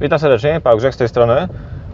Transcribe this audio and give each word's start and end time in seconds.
Witam 0.00 0.18
serdecznie, 0.18 0.60
Paweł 0.60 0.78
Grzech 0.78 0.94
z 0.94 0.96
tej 0.96 1.08
strony. 1.08 1.48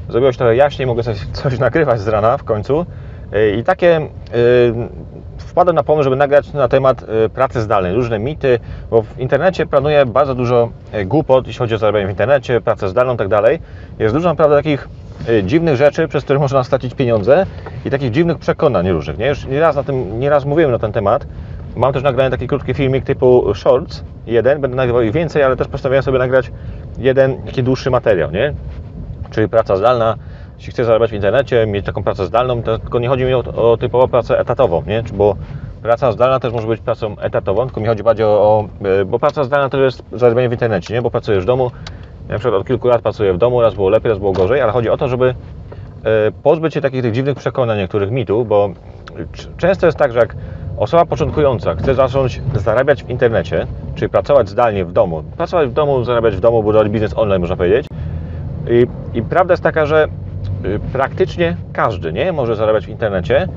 Zrobiło 0.08 0.32
się 0.32 0.38
trochę 0.38 0.56
jaśniej, 0.56 0.86
mogę 0.86 1.02
coś, 1.02 1.26
coś 1.32 1.58
nagrywać 1.58 2.00
z 2.00 2.08
rana 2.08 2.36
w 2.36 2.44
końcu. 2.44 2.86
Yy, 3.32 3.50
I 3.50 3.64
takie 3.64 3.86
yy, 3.86 4.88
wpadłem 5.38 5.76
na 5.76 5.82
pomysł, 5.82 6.04
żeby 6.04 6.16
nagrać 6.16 6.52
na 6.52 6.68
temat 6.68 7.08
yy, 7.08 7.28
pracy 7.28 7.60
zdalnej, 7.60 7.94
różne 7.94 8.18
mity, 8.18 8.58
bo 8.90 9.02
w 9.02 9.18
internecie 9.18 9.66
planuje 9.66 10.06
bardzo 10.06 10.34
dużo 10.34 10.68
głupot, 11.06 11.46
jeśli 11.46 11.58
chodzi 11.58 11.74
o 11.74 11.78
zarabianie 11.78 12.06
w 12.06 12.10
internecie, 12.10 12.60
pracę 12.60 12.88
zdalną 12.88 13.14
i 13.14 13.16
tak. 13.16 13.44
Jest 13.98 14.14
dużo 14.14 14.28
naprawdę 14.28 14.56
takich 14.56 14.88
dziwnych 15.44 15.76
rzeczy, 15.76 16.08
przez 16.08 16.24
które 16.24 16.38
można 16.38 16.64
stracić 16.64 16.94
pieniądze 16.94 17.46
i 17.84 17.90
takich 17.90 18.10
dziwnych 18.10 18.38
przekonań 18.38 18.90
różnych. 18.90 19.18
Nie? 19.18 19.26
Już 19.26 19.46
nieraz, 19.46 19.76
na 19.76 19.82
tym, 19.82 20.20
nieraz 20.20 20.44
mówiłem 20.44 20.70
na 20.70 20.78
ten 20.78 20.92
temat. 20.92 21.26
Mam 21.76 21.92
też 21.92 22.02
nagrany 22.02 22.30
taki 22.30 22.46
krótki 22.46 22.74
filmik 22.74 23.04
typu 23.04 23.54
Shorts, 23.54 24.04
jeden, 24.26 24.60
będę 24.60 24.76
nagrywał 24.76 25.02
ich 25.02 25.12
więcej, 25.12 25.42
ale 25.42 25.56
też 25.56 25.68
postanowiłem 25.68 26.02
sobie 26.02 26.18
nagrać 26.18 26.50
jeden 27.00 27.42
taki 27.42 27.62
dłuższy 27.62 27.90
materiał, 27.90 28.30
nie? 28.30 28.54
Czyli 29.30 29.48
praca 29.48 29.76
zdalna, 29.76 30.16
jeśli 30.58 30.72
chcesz 30.72 30.86
zarabiać 30.86 31.10
w 31.10 31.14
internecie, 31.14 31.66
mieć 31.66 31.86
taką 31.86 32.02
pracę 32.02 32.26
zdalną, 32.26 32.62
to 32.62 32.78
tylko 32.78 32.98
nie 32.98 33.08
chodzi 33.08 33.24
mi 33.24 33.34
o, 33.34 33.38
o 33.38 33.76
typową 33.76 34.08
pracę 34.08 34.38
etatową, 34.38 34.82
nie? 34.86 35.02
Bo 35.12 35.36
praca 35.82 36.12
zdalna 36.12 36.40
też 36.40 36.52
może 36.52 36.66
być 36.66 36.80
pracą 36.80 37.18
etatową, 37.18 37.64
tylko 37.64 37.80
mi 37.80 37.86
chodzi 37.86 38.02
bardziej 38.02 38.26
o, 38.26 38.28
o 38.28 38.68
bo 39.06 39.18
praca 39.18 39.44
zdalna 39.44 39.68
to 39.68 39.78
jest 39.78 40.02
zarabianie 40.12 40.48
w 40.48 40.52
internecie, 40.52 40.94
nie? 40.94 41.02
Bo 41.02 41.10
pracujesz 41.10 41.42
w 41.42 41.46
domu, 41.46 41.70
ja 42.28 42.32
na 42.32 42.38
przykład 42.38 42.60
od 42.60 42.66
kilku 42.66 42.88
lat 42.88 43.02
pracuję 43.02 43.32
w 43.32 43.38
domu, 43.38 43.60
raz 43.60 43.74
było 43.74 43.88
lepiej, 43.88 44.10
raz 44.10 44.18
było 44.18 44.32
gorzej, 44.32 44.60
ale 44.60 44.72
chodzi 44.72 44.90
o 44.90 44.96
to, 44.96 45.08
żeby 45.08 45.26
e, 45.26 45.34
pozbyć 46.42 46.74
się 46.74 46.80
takich 46.80 47.02
tych 47.02 47.12
dziwnych 47.12 47.36
przekonań, 47.36 47.78
niektórych 47.78 48.10
mitów, 48.10 48.48
bo 48.48 48.70
często 49.56 49.86
jest 49.86 49.98
tak, 49.98 50.12
że 50.12 50.18
jak 50.18 50.36
osoba 50.80 51.04
początkująca 51.04 51.74
chce 51.74 51.94
zacząć 51.94 52.40
zarabiać 52.54 53.04
w 53.04 53.10
internecie, 53.10 53.66
czyli 53.94 54.08
pracować 54.08 54.48
zdalnie 54.48 54.84
w 54.84 54.92
domu, 54.92 55.22
pracować 55.36 55.68
w 55.68 55.72
domu, 55.72 56.04
zarabiać 56.04 56.36
w 56.36 56.40
domu, 56.40 56.62
budować 56.62 56.88
biznes 56.88 57.18
online, 57.18 57.40
można 57.40 57.56
powiedzieć. 57.56 57.86
I, 58.70 58.86
i 59.18 59.22
prawda 59.22 59.52
jest 59.52 59.62
taka, 59.62 59.86
że 59.86 60.08
y, 60.64 60.80
praktycznie 60.92 61.56
każdy 61.72 62.12
nie 62.12 62.32
może 62.32 62.56
zarabiać 62.56 62.86
w 62.86 62.88
internecie, 62.88 63.48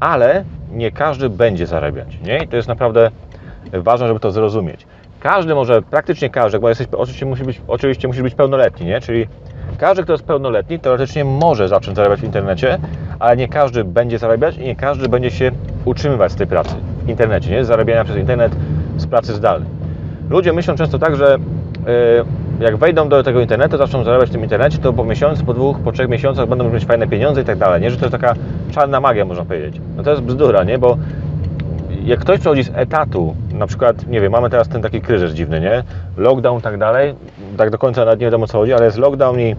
ale 0.00 0.44
nie 0.72 0.90
każdy 0.90 1.30
będzie 1.30 1.66
zarabiać. 1.66 2.18
Nie? 2.22 2.38
I 2.38 2.48
to 2.48 2.56
jest 2.56 2.68
naprawdę 2.68 3.10
ważne, 3.72 4.08
żeby 4.08 4.20
to 4.20 4.30
zrozumieć. 4.30 4.86
Każdy 5.20 5.54
może, 5.54 5.82
praktycznie 5.82 6.30
każdy, 6.30 6.58
bo 6.58 6.68
jesteś, 6.68 6.86
oczywiście, 6.92 7.26
musi 7.26 7.44
być, 7.44 7.60
oczywiście 7.68 8.08
musi 8.08 8.22
być 8.22 8.34
pełnoletni, 8.34 8.86
nie? 8.86 9.00
czyli 9.00 9.26
każdy, 9.78 10.02
kto 10.02 10.12
jest 10.12 10.24
pełnoletni, 10.24 10.78
teoretycznie 10.78 11.24
może 11.24 11.68
zacząć 11.68 11.96
zarabiać 11.96 12.20
w 12.20 12.24
internecie, 12.24 12.78
ale 13.18 13.36
nie 13.36 13.48
każdy 13.48 13.84
będzie 13.84 14.18
zarabiać 14.18 14.56
i 14.56 14.64
nie 14.64 14.76
każdy 14.76 15.08
będzie 15.08 15.30
się 15.30 15.50
utrzymywać 15.84 16.32
z 16.32 16.34
tej 16.34 16.46
pracy 16.46 16.74
w 17.04 17.08
internecie, 17.08 17.50
nie? 17.50 17.64
z 17.64 17.66
zarabiania 17.66 18.04
przez 18.04 18.16
internet, 18.16 18.52
z 18.96 19.06
pracy 19.06 19.34
zdalnej. 19.34 19.68
Ludzie 20.30 20.52
myślą 20.52 20.74
często 20.74 20.98
tak, 20.98 21.16
że 21.16 21.38
yy, 21.86 22.64
jak 22.64 22.76
wejdą 22.76 23.08
do 23.08 23.22
tego 23.22 23.40
internetu, 23.40 23.76
zaczną 23.78 24.04
zarabiać 24.04 24.28
w 24.28 24.32
tym 24.32 24.42
internecie, 24.42 24.78
to 24.78 24.92
po 24.92 25.04
miesiącu, 25.04 25.44
po 25.44 25.54
dwóch, 25.54 25.80
po 25.80 25.92
trzech 25.92 26.08
miesiącach 26.08 26.48
będą 26.48 26.70
mieć 26.70 26.84
fajne 26.84 27.08
pieniądze 27.08 27.42
i 27.42 27.44
tak 27.44 27.58
dalej, 27.58 27.82
nie? 27.82 27.90
Że 27.90 27.96
to 27.96 28.04
jest 28.04 28.12
taka 28.12 28.34
czarna 28.70 29.00
magia, 29.00 29.24
można 29.24 29.44
powiedzieć. 29.44 29.80
No 29.96 30.02
to 30.02 30.10
jest 30.10 30.22
bzdura, 30.22 30.64
nie? 30.64 30.78
Bo 30.78 30.96
jak 32.04 32.20
ktoś 32.20 32.40
przechodzi 32.40 32.64
z 32.64 32.70
etatu, 32.74 33.34
na 33.52 33.66
przykład, 33.66 34.06
nie 34.06 34.20
wiem, 34.20 34.32
mamy 34.32 34.50
teraz 34.50 34.68
ten 34.68 34.82
taki 34.82 35.00
kryzys 35.00 35.32
dziwny, 35.32 35.60
nie? 35.60 35.82
Lockdown 36.16 36.58
i 36.58 36.62
tak 36.62 36.78
dalej, 36.78 37.14
tak 37.56 37.70
do 37.70 37.78
końca 37.78 38.04
nawet 38.04 38.20
nie 38.20 38.26
wiadomo 38.26 38.46
co 38.46 38.58
chodzi, 38.58 38.72
ale 38.72 38.84
jest 38.84 38.98
lockdown 38.98 39.40
i 39.40 39.56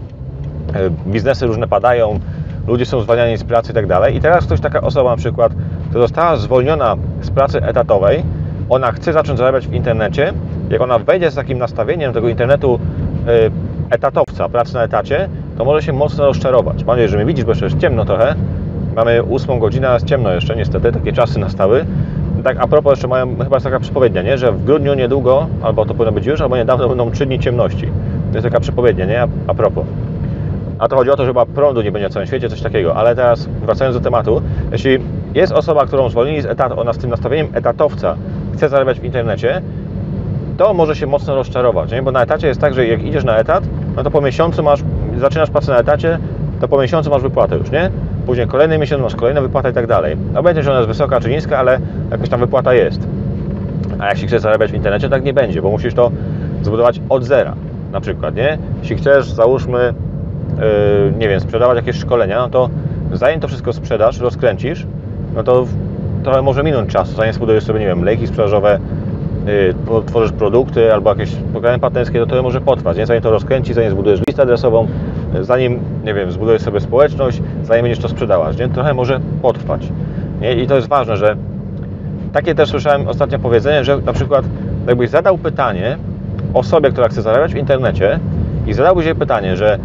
biznesy 1.08 1.48
różne 1.48 1.68
padają, 1.68 2.20
ludzie 2.68 2.86
są 2.86 3.02
zwalniani 3.02 3.38
z 3.38 3.44
pracy 3.44 3.72
i 3.72 3.76
tak 3.76 3.88
dalej. 3.88 4.16
I 4.16 4.20
teraz 4.22 4.46
ktoś, 4.46 4.60
taka 4.60 4.82
osoba 4.82 5.10
na 5.10 5.18
przykład, 5.18 5.52
która 5.90 6.02
została 6.02 6.36
zwolniona 6.36 6.96
z 7.22 7.30
pracy 7.30 7.64
etatowej, 7.64 8.24
ona 8.70 8.92
chce 8.92 9.14
zacząć 9.14 9.38
zarabiać 9.38 9.68
w 9.68 9.74
internecie, 9.74 10.34
jak 10.70 10.82
ona 10.82 11.00
wejdzie 11.00 11.32
z 11.32 11.36
takim 11.36 11.58
nastawieniem 11.58 12.14
tego 12.14 12.30
internetu 12.30 12.80
etatowca, 13.90 14.50
pracy 14.50 14.74
na 14.74 14.84
etacie, 14.84 15.30
to 15.58 15.66
może 15.66 15.82
się 15.82 15.94
mocno 15.94 16.26
rozczarować. 16.26 16.84
Mam 16.84 16.88
nadzieję, 16.88 17.10
że 17.10 17.18
mnie 17.18 17.26
widzisz, 17.26 17.46
bo 17.46 17.52
jeszcze 17.52 17.66
jest 17.66 17.78
ciemno 17.78 18.06
trochę. 18.06 18.36
Mamy 18.96 19.24
ósmą 19.24 19.60
godzinę, 19.60 19.94
jest 19.94 20.06
ciemno 20.06 20.34
jeszcze 20.34 20.56
niestety, 20.56 20.92
takie 20.92 21.14
czasy 21.14 21.40
nastały. 21.40 21.86
Tak 22.44 22.58
a 22.60 22.68
propos 22.68 22.92
jeszcze 22.92 23.08
mają, 23.08 23.38
chyba 23.38 23.56
jest 23.56 23.64
taka 23.64 23.80
przepowiednia, 23.80 24.22
nie? 24.22 24.38
że 24.38 24.52
w 24.52 24.64
grudniu 24.64 24.94
niedługo, 24.94 25.48
albo 25.62 25.86
to 25.86 25.94
powinno 25.94 26.12
być 26.12 26.26
już, 26.26 26.42
albo 26.42 26.58
niedawno 26.58 26.90
będą 26.90 27.12
3 27.12 27.26
dni 27.26 27.40
ciemności. 27.40 27.90
To 28.32 28.38
jest 28.38 28.48
taka 28.48 28.60
przepowiednia, 28.60 29.06
nie? 29.06 29.22
A, 29.22 29.28
a 29.48 29.54
propos. 29.54 29.86
A 30.80 30.88
to 30.88 30.96
chodzi 30.96 31.10
o 31.10 31.16
to, 31.16 31.24
że 31.24 31.30
chyba 31.30 31.46
prądu 31.46 31.82
nie 31.82 31.92
będzie 31.92 32.08
na 32.08 32.14
całym 32.14 32.28
świecie, 32.28 32.50
coś 32.50 32.62
takiego. 32.62 32.96
Ale 32.96 33.16
teraz 33.16 33.46
wracając 33.46 33.98
do 33.98 34.04
tematu, 34.04 34.42
jeśli 34.72 35.00
jest 35.34 35.54
osoba, 35.54 35.86
którą 35.86 36.10
zwolnili 36.10 36.42
z 36.42 36.46
etatu, 36.46 36.80
ona 36.80 36.94
z 36.94 36.98
tym 36.98 37.10
nastawieniem 37.10 37.48
etatowca 37.54 38.16
chce 38.54 38.70
zarabiać 38.70 39.00
w 39.00 39.04
internecie, 39.04 39.62
to 40.58 40.74
może 40.74 40.96
się 40.96 41.08
mocno 41.08 41.36
rozczarować, 41.36 41.92
nie? 41.92 42.02
bo 42.02 42.12
na 42.12 42.24
etacie 42.24 42.48
jest 42.48 42.62
tak, 42.62 42.74
że 42.74 42.88
jak 42.88 43.04
idziesz 43.04 43.24
na 43.24 43.38
etat, 43.38 43.64
no 43.96 44.04
to 44.04 44.12
po 44.12 44.22
miesiącu 44.22 44.64
masz, 44.64 44.84
zaczynasz 45.18 45.50
pracę 45.50 45.72
na 45.72 45.80
etacie, 45.80 46.20
to 46.62 46.68
po 46.68 46.82
miesiącu 46.82 47.10
masz 47.10 47.22
wypłatę 47.22 47.58
już, 47.58 47.72
nie? 47.72 47.92
Później 48.26 48.48
kolejny 48.48 48.78
miesiąc 48.78 49.04
masz 49.04 49.16
kolejną 49.16 49.42
wypłatę 49.42 49.70
i 49.70 49.74
tak 49.74 49.88
dalej. 49.88 50.18
Obojętnie, 50.36 50.64
czy 50.64 50.70
ona 50.70 50.80
jest 50.80 50.88
wysoka 50.88 51.22
czy 51.22 51.30
niska, 51.30 51.58
ale 51.58 51.80
jakoś 52.12 52.30
tam 52.30 52.40
wypłata 52.40 52.74
jest. 52.74 53.08
A 54.00 54.10
jeśli 54.10 54.28
chcesz 54.28 54.42
zarabiać 54.42 54.72
w 54.72 54.76
internecie, 54.76 55.10
tak 55.10 55.24
nie 55.24 55.34
będzie, 55.34 55.62
bo 55.62 55.70
musisz 55.70 55.94
to 55.94 56.12
zbudować 56.62 57.02
od 57.10 57.24
zera, 57.24 57.54
na 57.92 58.02
przykład, 58.02 58.36
nie? 58.36 58.58
Jeśli 58.82 58.96
chcesz, 58.96 59.32
załóżmy, 59.32 59.94
nie 61.20 61.30
wiem, 61.30 61.40
sprzedawać 61.40 61.76
jakieś 61.76 61.96
szkolenia, 61.96 62.40
no 62.40 62.50
to 62.50 62.70
zanim 63.14 63.40
to 63.40 63.48
wszystko 63.48 63.74
sprzedasz, 63.74 64.20
rozkręcisz, 64.20 64.86
no 65.36 65.44
to 65.44 65.66
trochę 66.24 66.42
może 66.42 66.64
minąć 66.64 66.90
czas, 66.90 67.10
zanim 67.10 67.34
zbudujesz 67.34 67.64
sobie, 67.64 67.80
nie 67.80 67.86
wiem, 67.86 68.04
lejki 68.04 68.28
sprzedażowe, 68.28 68.80
yy, 69.46 70.02
tworzysz 70.06 70.32
produkty 70.32 70.94
albo 70.94 71.10
jakieś 71.10 71.32
programy 71.52 71.80
partnerskie, 71.80 72.20
to 72.20 72.26
to 72.26 72.44
może 72.44 72.62
potrwać, 72.62 72.98
nie? 72.98 73.06
Zanim 73.06 73.24
to 73.24 73.32
rozkręcisz, 73.32 73.76
zanim 73.76 73.92
zbudujesz 73.92 74.22
listę 74.28 74.42
adresową, 74.42 74.88
zanim, 75.42 75.80
nie 76.06 76.14
wiem, 76.14 76.32
zbudujesz 76.32 76.62
sobie 76.62 76.80
społeczność, 76.80 77.42
zanim 77.64 77.84
będziesz 77.84 78.00
to 78.00 78.10
sprzedawać, 78.10 78.58
nie? 78.58 78.70
Trochę 78.70 78.94
może 78.94 79.20
potrwać, 79.42 79.88
nie? 80.42 80.56
I 80.56 80.68
to 80.68 80.76
jest 80.76 80.88
ważne, 80.88 81.18
że 81.18 81.36
takie 82.34 82.56
też 82.56 82.70
słyszałem 82.70 83.08
ostatnio 83.08 83.40
powiedzenie, 83.40 83.84
że 83.84 83.98
na 83.98 84.14
przykład 84.14 84.46
jakbyś 84.88 85.10
zadał 85.10 85.38
pytanie 85.38 85.98
osobie, 86.54 86.90
która 86.90 87.08
chce 87.08 87.22
zarabiać 87.22 87.54
w 87.54 87.58
internecie 87.58 88.20
i 88.68 88.74
zadałbyś 88.74 89.06
jej 89.06 89.16
pytanie, 89.16 89.58
że 89.58 89.80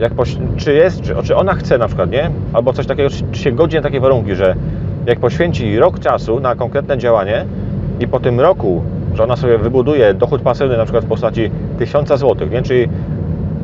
jak, 0.00 0.12
czy 0.56 0.74
jest, 0.74 1.02
czy, 1.02 1.14
czy 1.24 1.36
ona 1.36 1.54
chce 1.54 1.78
na 1.78 1.86
przykład, 1.86 2.10
nie? 2.10 2.30
Albo 2.52 2.72
coś 2.72 2.86
takiego, 2.86 3.10
czy, 3.32 3.38
się 3.38 3.52
godzi 3.52 3.76
na 3.76 3.82
takie 3.82 4.00
warunki, 4.00 4.34
że 4.34 4.54
jak 5.06 5.20
poświęci 5.20 5.78
rok 5.78 5.98
czasu 5.98 6.40
na 6.40 6.54
konkretne 6.54 6.98
działanie 6.98 7.44
i 8.00 8.08
po 8.08 8.20
tym 8.20 8.40
roku, 8.40 8.82
że 9.14 9.24
ona 9.24 9.36
sobie 9.36 9.58
wybuduje 9.58 10.14
dochód 10.14 10.42
pasywny 10.42 10.76
na 10.76 10.84
przykład 10.84 11.04
w 11.04 11.08
postaci 11.08 11.50
1000 11.78 12.08
zł, 12.08 12.48
nie? 12.50 12.62
Czyli 12.62 12.88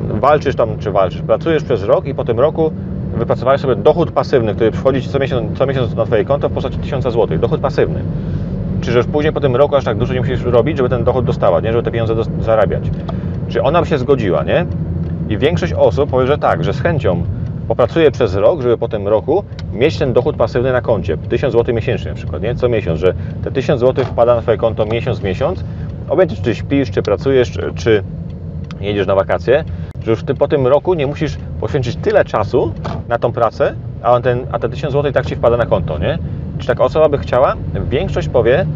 walczysz 0.08 0.56
tam, 0.56 0.78
czy 0.78 0.90
walczysz, 0.90 1.22
pracujesz 1.22 1.64
przez 1.64 1.82
rok 1.82 2.06
i 2.06 2.14
po 2.14 2.24
tym 2.24 2.40
roku 2.40 2.72
wypracowałeś 3.16 3.60
sobie 3.60 3.76
dochód 3.76 4.10
pasywny, 4.10 4.54
który 4.54 4.70
przychodzi 4.70 5.08
co 5.08 5.18
miesiąc, 5.18 5.58
co 5.58 5.66
miesiąc 5.66 5.94
na 5.94 6.06
Twoje 6.06 6.24
konto 6.24 6.48
w 6.48 6.52
postaci 6.52 6.78
1000 6.78 7.04
zł. 7.04 7.38
Dochód 7.38 7.60
pasywny. 7.60 8.00
Czy 8.80 8.92
że 8.92 8.98
już 8.98 9.06
później 9.06 9.32
po 9.32 9.40
tym 9.40 9.56
roku 9.56 9.76
aż 9.76 9.84
tak 9.84 9.98
dużo 9.98 10.14
nie 10.14 10.20
musisz 10.20 10.42
robić, 10.42 10.76
żeby 10.76 10.88
ten 10.88 11.04
dochód 11.04 11.24
dostawać, 11.24 11.64
nie? 11.64 11.72
żeby 11.72 11.82
te 11.82 11.90
pieniądze 11.90 12.14
zarabiać. 12.40 12.90
Czy 13.48 13.62
ona 13.62 13.80
by 13.80 13.86
się 13.86 13.98
zgodziła, 13.98 14.44
nie? 14.44 14.66
I 15.28 15.38
większość 15.38 15.72
osób 15.72 16.10
powie, 16.10 16.26
że 16.26 16.38
tak, 16.38 16.64
że 16.64 16.72
z 16.72 16.80
chęcią 16.80 17.22
popracuje 17.68 18.10
przez 18.10 18.34
rok, 18.34 18.62
żeby 18.62 18.78
po 18.78 18.88
tym 18.88 19.08
roku 19.08 19.44
mieć 19.72 19.98
ten 19.98 20.12
dochód 20.12 20.36
pasywny 20.36 20.72
na 20.72 20.80
koncie. 20.80 21.16
1000 21.16 21.52
zł 21.52 21.74
miesięcznie 21.74 22.10
na 22.10 22.16
przykład, 22.16 22.42
nie? 22.42 22.54
Co 22.54 22.68
miesiąc, 22.68 23.00
że 23.00 23.14
te 23.44 23.50
1000 23.50 23.80
zł 23.80 24.04
wpada 24.04 24.34
na 24.34 24.42
Twoje 24.42 24.56
konto 24.56 24.86
miesiąc 24.86 25.22
miesiąc, 25.22 25.64
obojętnie 26.08 26.44
czy 26.44 26.54
śpisz, 26.54 26.90
czy 26.90 27.02
pracujesz, 27.02 27.50
czy, 27.50 27.72
czy 27.74 28.02
jedziesz 28.80 29.06
na 29.06 29.14
wakacje, 29.14 29.64
że 30.04 30.10
już 30.10 30.22
ty 30.22 30.34
po 30.34 30.48
tym 30.48 30.66
roku 30.66 30.94
nie 30.94 31.06
musisz 31.06 31.36
poświęcić 31.60 31.96
tyle 31.96 32.24
czasu 32.24 32.72
na 33.08 33.18
tą 33.18 33.32
pracę, 33.32 33.74
a, 34.02 34.20
ten, 34.20 34.46
a 34.52 34.58
te 34.58 34.68
1000 34.68 34.92
zł 34.92 35.10
i 35.10 35.14
tak 35.14 35.26
Ci 35.26 35.36
wpada 35.36 35.56
na 35.56 35.66
konto, 35.66 35.98
nie? 35.98 36.18
Czy 36.58 36.66
taka 36.66 36.84
osoba 36.84 37.08
by 37.08 37.18
chciała? 37.18 37.54
Większość 37.90 38.28
powie, 38.28 38.66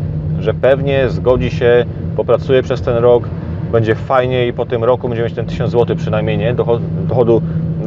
że 0.40 0.54
pewnie 0.54 1.08
zgodzi 1.08 1.50
się, 1.50 1.84
popracuje 2.16 2.62
przez 2.62 2.82
ten 2.82 2.96
rok, 2.96 3.28
będzie 3.72 3.94
fajnie 3.94 4.46
i 4.46 4.52
po 4.52 4.66
tym 4.66 4.84
roku 4.84 5.08
będzie 5.08 5.24
mieć 5.24 5.34
ten 5.34 5.46
1000 5.46 5.70
zł 5.70 5.96
przynajmniej, 5.96 6.38
nie? 6.38 6.54
Dochodu, 7.08 7.42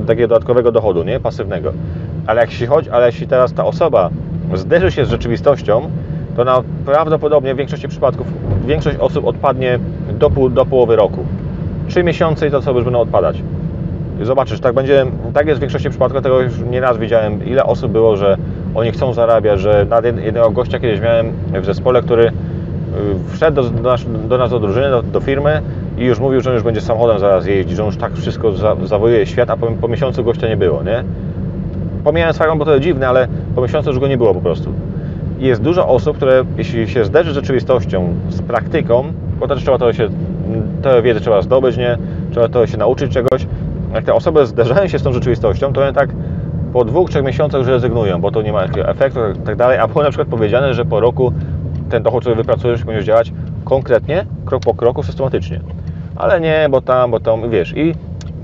takiego 0.07 0.27
dodatkowego 0.27 0.71
dochodu, 0.71 1.03
nie? 1.03 1.19
Pasywnego. 1.19 1.73
Ale 2.27 2.45
jeśli 2.45 2.67
chodzi, 2.67 2.89
ale 2.89 3.05
jeśli 3.05 3.27
teraz 3.27 3.53
ta 3.53 3.65
osoba 3.65 4.09
zderzy 4.53 4.91
się 4.91 5.05
z 5.05 5.09
rzeczywistością, 5.09 5.81
to 6.35 6.43
na 6.43 6.63
prawdopodobnie 6.85 7.53
w 7.53 7.57
większości 7.57 7.87
przypadków 7.87 8.27
większość 8.65 8.97
osób 8.97 9.25
odpadnie 9.25 9.79
do, 10.19 10.29
pół, 10.29 10.49
do 10.49 10.65
połowy 10.65 10.95
roku. 10.95 11.25
3 11.87 12.03
miesiące 12.03 12.47
i 12.47 12.51
to 12.51 12.57
osoby 12.57 12.77
już 12.77 12.85
będą 12.85 12.99
odpadać. 12.99 13.41
Zobaczysz, 14.21 14.59
tak 14.59 14.75
będzie, 14.75 15.05
tak 15.33 15.47
jest 15.47 15.59
w 15.59 15.61
większości 15.61 15.89
przypadków, 15.89 16.23
tego 16.23 16.41
już 16.41 16.53
nieraz 16.69 16.97
widziałem, 16.97 17.45
ile 17.45 17.63
osób 17.63 17.91
było, 17.91 18.17
że 18.17 18.37
oni 18.75 18.91
chcą 18.91 19.13
zarabiać, 19.13 19.59
że 19.59 19.85
nawet 19.89 20.23
jednego 20.23 20.51
gościa 20.51 20.79
kiedyś 20.79 21.01
miałem 21.01 21.31
w 21.61 21.65
zespole, 21.65 22.01
który 22.01 22.31
wszedł 23.27 23.69
do, 23.69 23.81
nas, 23.81 24.05
do 24.27 24.37
nas 24.37 24.49
do 24.49 24.59
drużyny, 24.59 24.89
do, 24.89 25.01
do, 25.01 25.19
firmy 25.19 25.61
i 25.97 26.05
już 26.05 26.19
mówił, 26.19 26.41
że 26.41 26.49
on 26.49 26.53
już 26.53 26.63
będzie 26.63 26.81
samochodem 26.81 27.19
zaraz 27.19 27.45
jeździć, 27.45 27.75
że 27.75 27.83
on 27.83 27.89
już 27.89 27.97
tak 27.97 28.13
wszystko 28.13 28.51
za, 28.51 28.75
zawojuje 28.83 29.25
świat, 29.25 29.49
a 29.49 29.57
po, 29.57 29.67
po 29.67 29.87
miesiącu 29.87 30.23
gościa 30.23 30.47
nie 30.47 30.57
było, 30.57 30.83
nie? 30.83 31.03
Pomijając 32.03 32.37
fakt, 32.37 32.57
bo 32.57 32.65
to 32.65 32.71
jest 32.71 32.83
dziwne, 32.83 33.07
ale 33.07 33.27
po 33.55 33.61
miesiącu 33.61 33.89
już 33.89 33.99
go 33.99 34.07
nie 34.07 34.17
było 34.17 34.33
po 34.33 34.41
prostu. 34.41 34.73
Jest 35.39 35.61
dużo 35.61 35.87
osób, 35.87 36.17
które 36.17 36.43
jeśli 36.57 36.87
się 36.87 37.05
zderzy 37.05 37.31
z 37.31 37.35
rzeczywistością, 37.35 38.13
z 38.29 38.41
praktyką, 38.41 39.13
bo 39.39 39.47
też 39.47 39.61
trzeba 39.61 39.77
to 39.77 39.93
się 39.93 40.09
tę 40.81 41.01
wiedzę 41.01 41.19
trzeba 41.19 41.41
zdobyć, 41.41 41.77
nie? 41.77 41.97
trzeba 42.31 42.49
to 42.49 42.67
się 42.67 42.77
nauczyć 42.77 43.13
czegoś. 43.13 43.47
Jak 43.93 44.05
te 44.05 44.13
osoby 44.13 44.45
zderzają 44.45 44.87
się 44.87 44.99
z 44.99 45.03
tą 45.03 45.13
rzeczywistością, 45.13 45.73
to 45.73 45.81
one 45.81 45.93
tak 45.93 46.09
po 46.73 46.85
dwóch, 46.85 47.09
trzech 47.09 47.23
miesiącach 47.23 47.59
już 47.59 47.67
rezygnują, 47.67 48.21
bo 48.21 48.31
to 48.31 48.41
nie 48.41 48.53
ma 48.53 48.63
efektu 48.63 49.19
tak 49.45 49.55
dalej, 49.55 49.77
a 49.77 49.87
było 49.87 50.03
na 50.03 50.09
przykład 50.09 50.27
powiedziane, 50.27 50.73
że 50.73 50.85
po 50.85 50.99
roku 50.99 51.33
ten 51.91 52.03
dochód, 52.03 52.21
który 52.21 52.35
wypracujesz, 52.35 52.83
będziesz 52.83 53.05
działać 53.05 53.33
konkretnie, 53.65 54.25
krok 54.45 54.63
po 54.63 54.73
kroku, 54.73 55.03
systematycznie. 55.03 55.59
Ale 56.15 56.41
nie, 56.41 56.67
bo 56.69 56.81
tam, 56.81 57.11
bo 57.11 57.19
tam, 57.19 57.49
wiesz, 57.49 57.73
i 57.77 57.95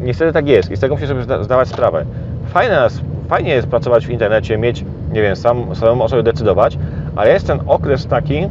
niestety 0.01 0.33
tak 0.33 0.47
jest 0.47 0.71
i 0.71 0.75
z 0.75 0.79
tego 0.79 0.95
musisz 0.95 1.09
sobie 1.09 1.23
zdawać 1.43 1.67
sprawę. 1.67 2.05
Fajne, 2.47 2.87
fajnie 3.29 3.49
jest 3.49 3.67
pracować 3.67 4.07
w 4.07 4.09
internecie, 4.09 4.57
mieć, 4.57 4.85
nie 5.13 5.21
wiem, 5.21 5.35
sam, 5.35 5.75
samemu 5.75 6.03
o 6.03 6.09
sobie 6.09 6.23
decydować, 6.23 6.77
ale 7.15 7.29
jest 7.29 7.47
ten 7.47 7.59
okres 7.67 8.07
taki, 8.07 8.47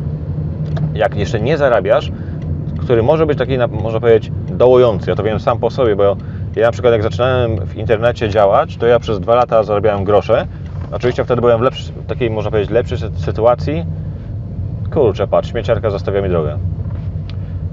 jak 0.94 1.16
jeszcze 1.16 1.40
nie 1.40 1.58
zarabiasz, 1.58 2.12
który 2.80 3.02
może 3.02 3.26
być 3.26 3.38
taki, 3.38 3.58
można 3.82 4.00
powiedzieć, 4.00 4.32
dołujący. 4.48 5.10
Ja 5.10 5.16
to 5.16 5.22
wiem 5.22 5.40
sam 5.40 5.58
po 5.58 5.70
sobie, 5.70 5.96
bo 5.96 6.16
ja 6.56 6.66
na 6.66 6.72
przykład 6.72 6.92
jak 6.92 7.02
zaczynałem 7.02 7.66
w 7.66 7.76
internecie 7.76 8.28
działać, 8.28 8.76
to 8.76 8.86
ja 8.86 8.98
przez 8.98 9.20
dwa 9.20 9.34
lata 9.34 9.62
zarabiałem 9.62 10.04
grosze. 10.04 10.46
Oczywiście 10.92 11.24
wtedy 11.24 11.40
byłem 11.40 11.58
w 11.58 11.62
lepszy, 11.62 11.92
takiej, 12.06 12.30
można 12.30 12.50
powiedzieć, 12.50 12.70
lepszej 12.70 12.98
sytuacji. 13.16 13.84
Kurczę, 14.92 15.26
patrz, 15.26 15.50
śmieciarka 15.50 15.90
zostawia 15.90 16.22
mi 16.22 16.28
drogę. 16.28 16.58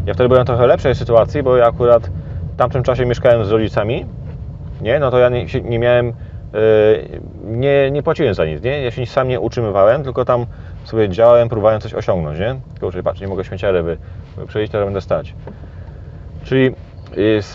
Ja 0.06 0.14
wtedy 0.14 0.30
byłem 0.30 0.44
w 0.44 0.48
trochę 0.48 0.68
lepszej 0.68 0.96
sytuacji, 0.96 1.44
bo 1.44 1.58
ja 1.58 1.66
akurat 1.66 2.10
w 2.54 2.56
tamtym 2.56 2.84
czasie 2.84 3.06
mieszkałem 3.06 3.46
z 3.46 3.52
rodzicami, 3.52 4.06
nie? 4.82 5.00
No 5.00 5.12
to 5.12 5.20
ja 5.20 5.30
nie, 5.30 5.46
nie 5.64 5.80
miałem, 5.80 6.08
yy, 6.08 6.14
nie, 7.44 7.92
nie 7.92 8.04
płaciłem 8.04 8.34
za 8.34 8.46
nic, 8.46 8.64
nie? 8.64 8.82
Ja 8.82 8.92
się 8.92 9.06
sam 9.06 9.28
nie 9.28 9.40
utrzymywałem, 9.40 10.04
tylko 10.04 10.26
tam 10.26 10.46
sobie 10.84 11.10
działałem, 11.10 11.50
próbowałem 11.50 11.82
coś 11.82 11.94
osiągnąć, 11.94 12.40
nie? 12.40 12.56
Kurczę, 12.80 13.04
patrz, 13.04 13.22
nie 13.22 13.28
mogę 13.28 13.44
śmieciarę 13.44 13.84
wy, 13.84 13.98
przejść, 14.48 14.72
teraz 14.72 14.88
będę 14.88 15.02
stać. 15.02 15.36
Czyli 16.44 16.76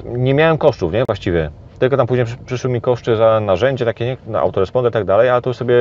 nie 0.04 0.34
miałem 0.34 0.58
kosztów, 0.58 0.92
nie? 0.92 1.04
Właściwie. 1.08 1.50
Tylko 1.78 1.96
tam 1.96 2.06
później 2.06 2.26
przyszły 2.46 2.70
mi 2.70 2.80
koszty 2.80 3.16
za 3.16 3.40
narzędzie, 3.40 3.84
takie 3.84 4.06
nie, 4.06 4.16
na 4.26 4.40
autoresponder 4.40 4.92
i 4.92 4.94
tak 4.94 5.04
dalej, 5.04 5.28
ale 5.28 5.42
to 5.42 5.54
sobie 5.54 5.74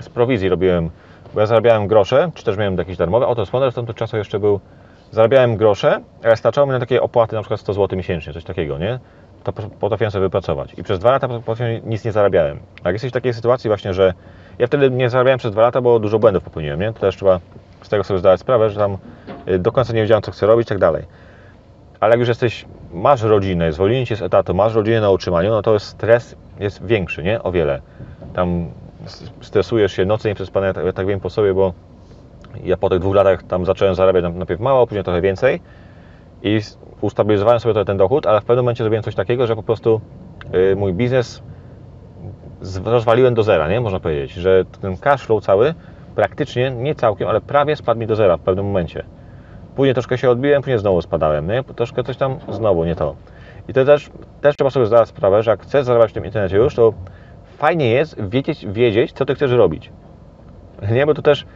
z 0.00 0.08
prowizji 0.08 0.48
robiłem, 0.48 0.90
bo 1.34 1.40
ja 1.40 1.46
zarabiałem 1.46 1.86
grosze, 1.86 2.30
czy 2.34 2.44
też 2.44 2.56
miałem 2.56 2.76
jakiś 2.76 2.96
darmowy 2.96 3.26
autoresponder, 3.26 3.72
w 3.72 3.74
tamtym 3.74 3.94
czasu 3.94 4.16
jeszcze 4.16 4.40
był, 4.40 4.60
zarabiałem 5.10 5.56
grosze, 5.56 6.00
ale 6.24 6.36
starczało 6.36 6.66
mi 6.66 6.72
na 6.72 6.80
takie 6.80 7.02
opłaty 7.02 7.36
na 7.36 7.42
przykład 7.42 7.60
100 7.60 7.72
zł 7.74 7.96
miesięcznie, 7.96 8.32
coś 8.32 8.44
takiego, 8.44 8.78
nie? 8.78 8.98
To 9.44 9.52
potrafiłem 9.52 10.10
sobie 10.10 10.22
wypracować. 10.22 10.74
I 10.78 10.82
przez 10.82 10.98
dwa 10.98 11.10
lata 11.10 11.28
potrafiłem, 11.28 11.80
nic 11.84 12.04
nie 12.04 12.12
zarabiałem. 12.12 12.58
Jak 12.84 12.94
jesteś 12.94 13.10
w 13.10 13.14
takiej 13.14 13.34
sytuacji 13.34 13.68
właśnie, 13.68 13.94
że 13.94 14.14
ja 14.58 14.66
wtedy 14.66 14.90
nie 14.90 15.10
zarabiałem 15.10 15.38
przez 15.38 15.52
dwa 15.52 15.62
lata, 15.62 15.80
bo 15.80 15.98
dużo 15.98 16.18
błędów 16.18 16.44
popełniłem, 16.44 16.80
nie? 16.80 16.92
To 16.92 17.00
też 17.00 17.16
trzeba 17.16 17.40
z 17.82 17.88
tego 17.88 18.04
sobie 18.04 18.18
zdawać 18.18 18.40
sprawę, 18.40 18.70
że 18.70 18.80
tam 18.80 18.98
y, 19.48 19.58
do 19.58 19.72
końca 19.72 19.92
nie 19.92 20.02
wiedziałem, 20.02 20.22
co 20.22 20.32
chcę 20.32 20.46
robić 20.46 20.66
i 20.66 20.68
tak 20.68 20.78
dalej 20.78 21.04
ale 22.00 22.10
jak 22.10 22.20
już 22.20 22.28
jesteś, 22.28 22.64
masz 22.92 23.22
rodzinę, 23.22 23.72
zwolnienie 23.72 24.06
cię 24.06 24.16
z 24.16 24.22
etatu, 24.22 24.54
masz 24.54 24.74
rodzinę 24.74 25.00
na 25.00 25.10
utrzymaniu, 25.10 25.50
no 25.50 25.62
to 25.62 25.78
stres 25.78 26.36
jest 26.60 26.86
większy, 26.86 27.22
nie? 27.22 27.42
O 27.42 27.52
wiele. 27.52 27.80
Tam 28.34 28.66
stresujesz 29.40 29.92
się, 29.92 30.04
noce 30.04 30.28
nie 30.28 30.34
przespane, 30.34 30.66
ja 30.66 30.72
tak, 30.72 30.84
ja 30.84 30.92
tak 30.92 31.06
wiem 31.06 31.20
po 31.20 31.30
sobie, 31.30 31.54
bo 31.54 31.72
ja 32.64 32.76
po 32.76 32.90
tych 32.90 32.98
dwóch 32.98 33.14
latach 33.14 33.42
tam 33.42 33.64
zacząłem 33.64 33.94
zarabiać 33.94 34.24
najpierw 34.34 34.60
mało, 34.60 34.86
później 34.86 35.04
trochę 35.04 35.20
więcej 35.20 35.60
i 36.42 36.60
ustabilizowałem 37.00 37.60
sobie 37.60 37.84
ten 37.84 37.96
dochód, 37.96 38.26
ale 38.26 38.40
w 38.40 38.44
pewnym 38.44 38.64
momencie 38.64 38.84
zrobiłem 38.84 39.02
coś 39.02 39.14
takiego, 39.14 39.46
że 39.46 39.56
po 39.56 39.62
prostu 39.62 40.00
yy, 40.52 40.76
mój 40.76 40.92
biznes 40.92 41.42
rozwaliłem 42.84 43.34
do 43.34 43.42
zera, 43.42 43.68
nie? 43.68 43.80
Można 43.80 44.00
powiedzieć, 44.00 44.32
że 44.32 44.64
ten 44.80 44.96
cash 44.96 45.22
flow 45.22 45.44
cały 45.44 45.74
praktycznie, 46.14 46.70
nie 46.70 46.94
całkiem, 46.94 47.28
ale 47.28 47.40
prawie 47.40 47.76
spadł 47.76 48.00
mi 48.00 48.06
do 48.06 48.16
zera 48.16 48.36
w 48.36 48.40
pewnym 48.40 48.66
momencie. 48.66 49.04
Później 49.76 49.94
troszkę 49.94 50.18
się 50.18 50.30
odbiłem, 50.30 50.62
później 50.62 50.78
znowu 50.78 51.02
spadałem, 51.02 51.46
nie? 51.46 51.64
Troszkę 51.64 52.04
coś 52.04 52.16
tam 52.16 52.38
znowu 52.48 52.84
nie 52.84 52.96
to. 52.96 53.14
I 53.68 53.72
to 53.72 53.84
też, 53.84 54.10
też 54.40 54.56
trzeba 54.56 54.70
sobie 54.70 54.86
zdać 54.86 55.08
sprawę, 55.08 55.42
że 55.42 55.50
jak 55.50 55.62
chcesz 55.62 55.84
zarabiać 55.84 56.10
w 56.10 56.14
tym 56.14 56.24
internecie 56.24 56.56
już, 56.56 56.74
to 56.74 56.92
fajnie 57.58 57.90
jest 57.90 58.28
wiedzieć, 58.28 58.66
wiedzieć, 58.66 59.12
co 59.12 59.24
ty 59.24 59.34
chcesz 59.34 59.50
robić. 59.50 59.90
Nie, 60.90 61.06
bo 61.06 61.14
to 61.14 61.22
też, 61.22 61.46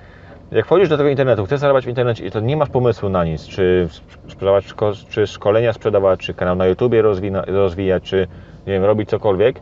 jak 0.52 0.66
wchodzisz 0.66 0.88
do 0.88 0.96
tego 0.96 1.08
internetu, 1.08 1.46
chcesz 1.46 1.60
zarabiać 1.60 1.84
w 1.84 1.88
internecie 1.88 2.26
i 2.26 2.30
to 2.30 2.40
nie 2.40 2.56
masz 2.56 2.68
pomysłu 2.68 3.08
na 3.08 3.24
nic, 3.24 3.46
czy 3.46 3.88
sprzedawać, 4.28 4.64
czy 5.08 5.26
szkolenia 5.26 5.72
sprzedawać, 5.72 6.20
czy 6.20 6.34
kanał 6.34 6.56
na 6.56 6.66
YouTubie 6.66 7.02
rozwina, 7.02 7.44
rozwijać, 7.46 8.02
czy 8.02 8.26
nie 8.66 8.72
wiem, 8.72 8.84
robić 8.84 9.08
cokolwiek 9.08 9.60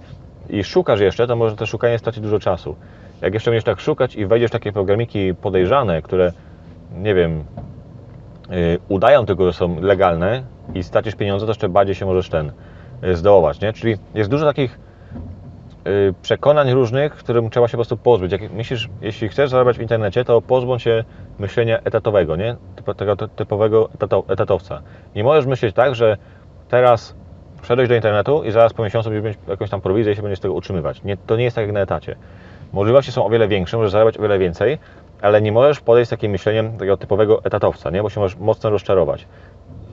i 0.50 0.64
szukasz 0.64 1.00
jeszcze, 1.00 1.26
to 1.26 1.36
może 1.36 1.56
to 1.56 1.66
szukanie 1.66 1.98
straci 1.98 2.20
dużo 2.20 2.38
czasu. 2.38 2.76
Jak 3.20 3.34
jeszcze 3.34 3.50
będziesz 3.50 3.64
tak 3.64 3.80
szukać 3.80 4.16
i 4.16 4.26
wejdziesz 4.26 4.50
w 4.50 4.52
takie 4.52 4.72
programiki 4.72 5.34
podejrzane, 5.34 6.02
które, 6.02 6.32
nie 6.96 7.14
wiem, 7.14 7.44
Y, 8.52 8.78
udają 8.88 9.26
tylko, 9.26 9.46
że 9.46 9.52
są 9.52 9.80
legalne 9.80 10.42
i 10.74 10.82
stracisz 10.82 11.14
pieniądze, 11.14 11.46
to 11.46 11.50
jeszcze 11.50 11.68
bardziej 11.68 11.94
się 11.94 12.06
możesz 12.06 12.28
ten 12.28 12.52
y, 13.04 13.16
zdołować, 13.16 13.60
nie? 13.60 13.72
Czyli 13.72 13.96
jest 14.14 14.30
dużo 14.30 14.46
takich 14.46 14.78
przekonań 16.22 16.72
różnych, 16.72 17.12
którym 17.12 17.50
trzeba 17.50 17.68
się 17.68 17.72
po 17.72 17.76
prostu 17.76 17.96
pozbyć. 17.96 18.32
Jak 18.32 18.52
myślisz, 18.52 18.88
jeśli 19.00 19.28
chcesz 19.28 19.50
zarabiać 19.50 19.78
w 19.78 19.82
internecie, 19.82 20.24
to 20.24 20.40
pozbądź 20.40 20.82
się 20.82 21.04
myślenia 21.38 21.78
etatowego, 21.78 22.36
nie? 22.36 22.56
Tego 22.96 23.16
typowego 23.16 23.88
etatowca. 24.28 24.82
Nie 25.14 25.24
możesz 25.24 25.46
myśleć 25.46 25.74
tak, 25.74 25.94
że 25.94 26.16
teraz 26.68 27.14
wszedłeś 27.62 27.88
do 27.88 27.94
internetu 27.94 28.44
i 28.44 28.50
zaraz 28.50 28.72
po 28.72 28.82
miesiącu 28.82 29.10
będziesz 29.10 29.36
mieć 29.36 29.48
jakąś 29.48 29.70
tam 29.70 29.80
prowizję 29.80 30.12
i 30.12 30.16
się 30.16 30.22
będziesz 30.22 30.38
z 30.38 30.42
tego 30.42 30.54
utrzymywać. 30.54 31.02
Nie, 31.02 31.16
to 31.16 31.36
nie 31.36 31.44
jest 31.44 31.56
tak 31.56 31.66
jak 31.66 31.74
na 31.74 31.80
etacie. 31.80 32.16
Możliwości 32.72 33.12
są 33.12 33.26
o 33.26 33.30
wiele 33.30 33.48
większe, 33.48 33.76
możesz 33.76 33.92
zarabiać 33.92 34.18
o 34.18 34.22
wiele 34.22 34.38
więcej, 34.38 34.78
ale 35.22 35.42
nie 35.42 35.52
możesz 35.52 35.80
podejść 35.80 36.08
z 36.08 36.10
takim 36.10 36.32
myśleniem 36.32 36.72
takiego 36.72 36.96
typowego 36.96 37.44
etatowca, 37.44 37.90
nie? 37.90 38.02
bo 38.02 38.10
się 38.10 38.20
możesz 38.20 38.38
mocno 38.38 38.70
rozczarować. 38.70 39.26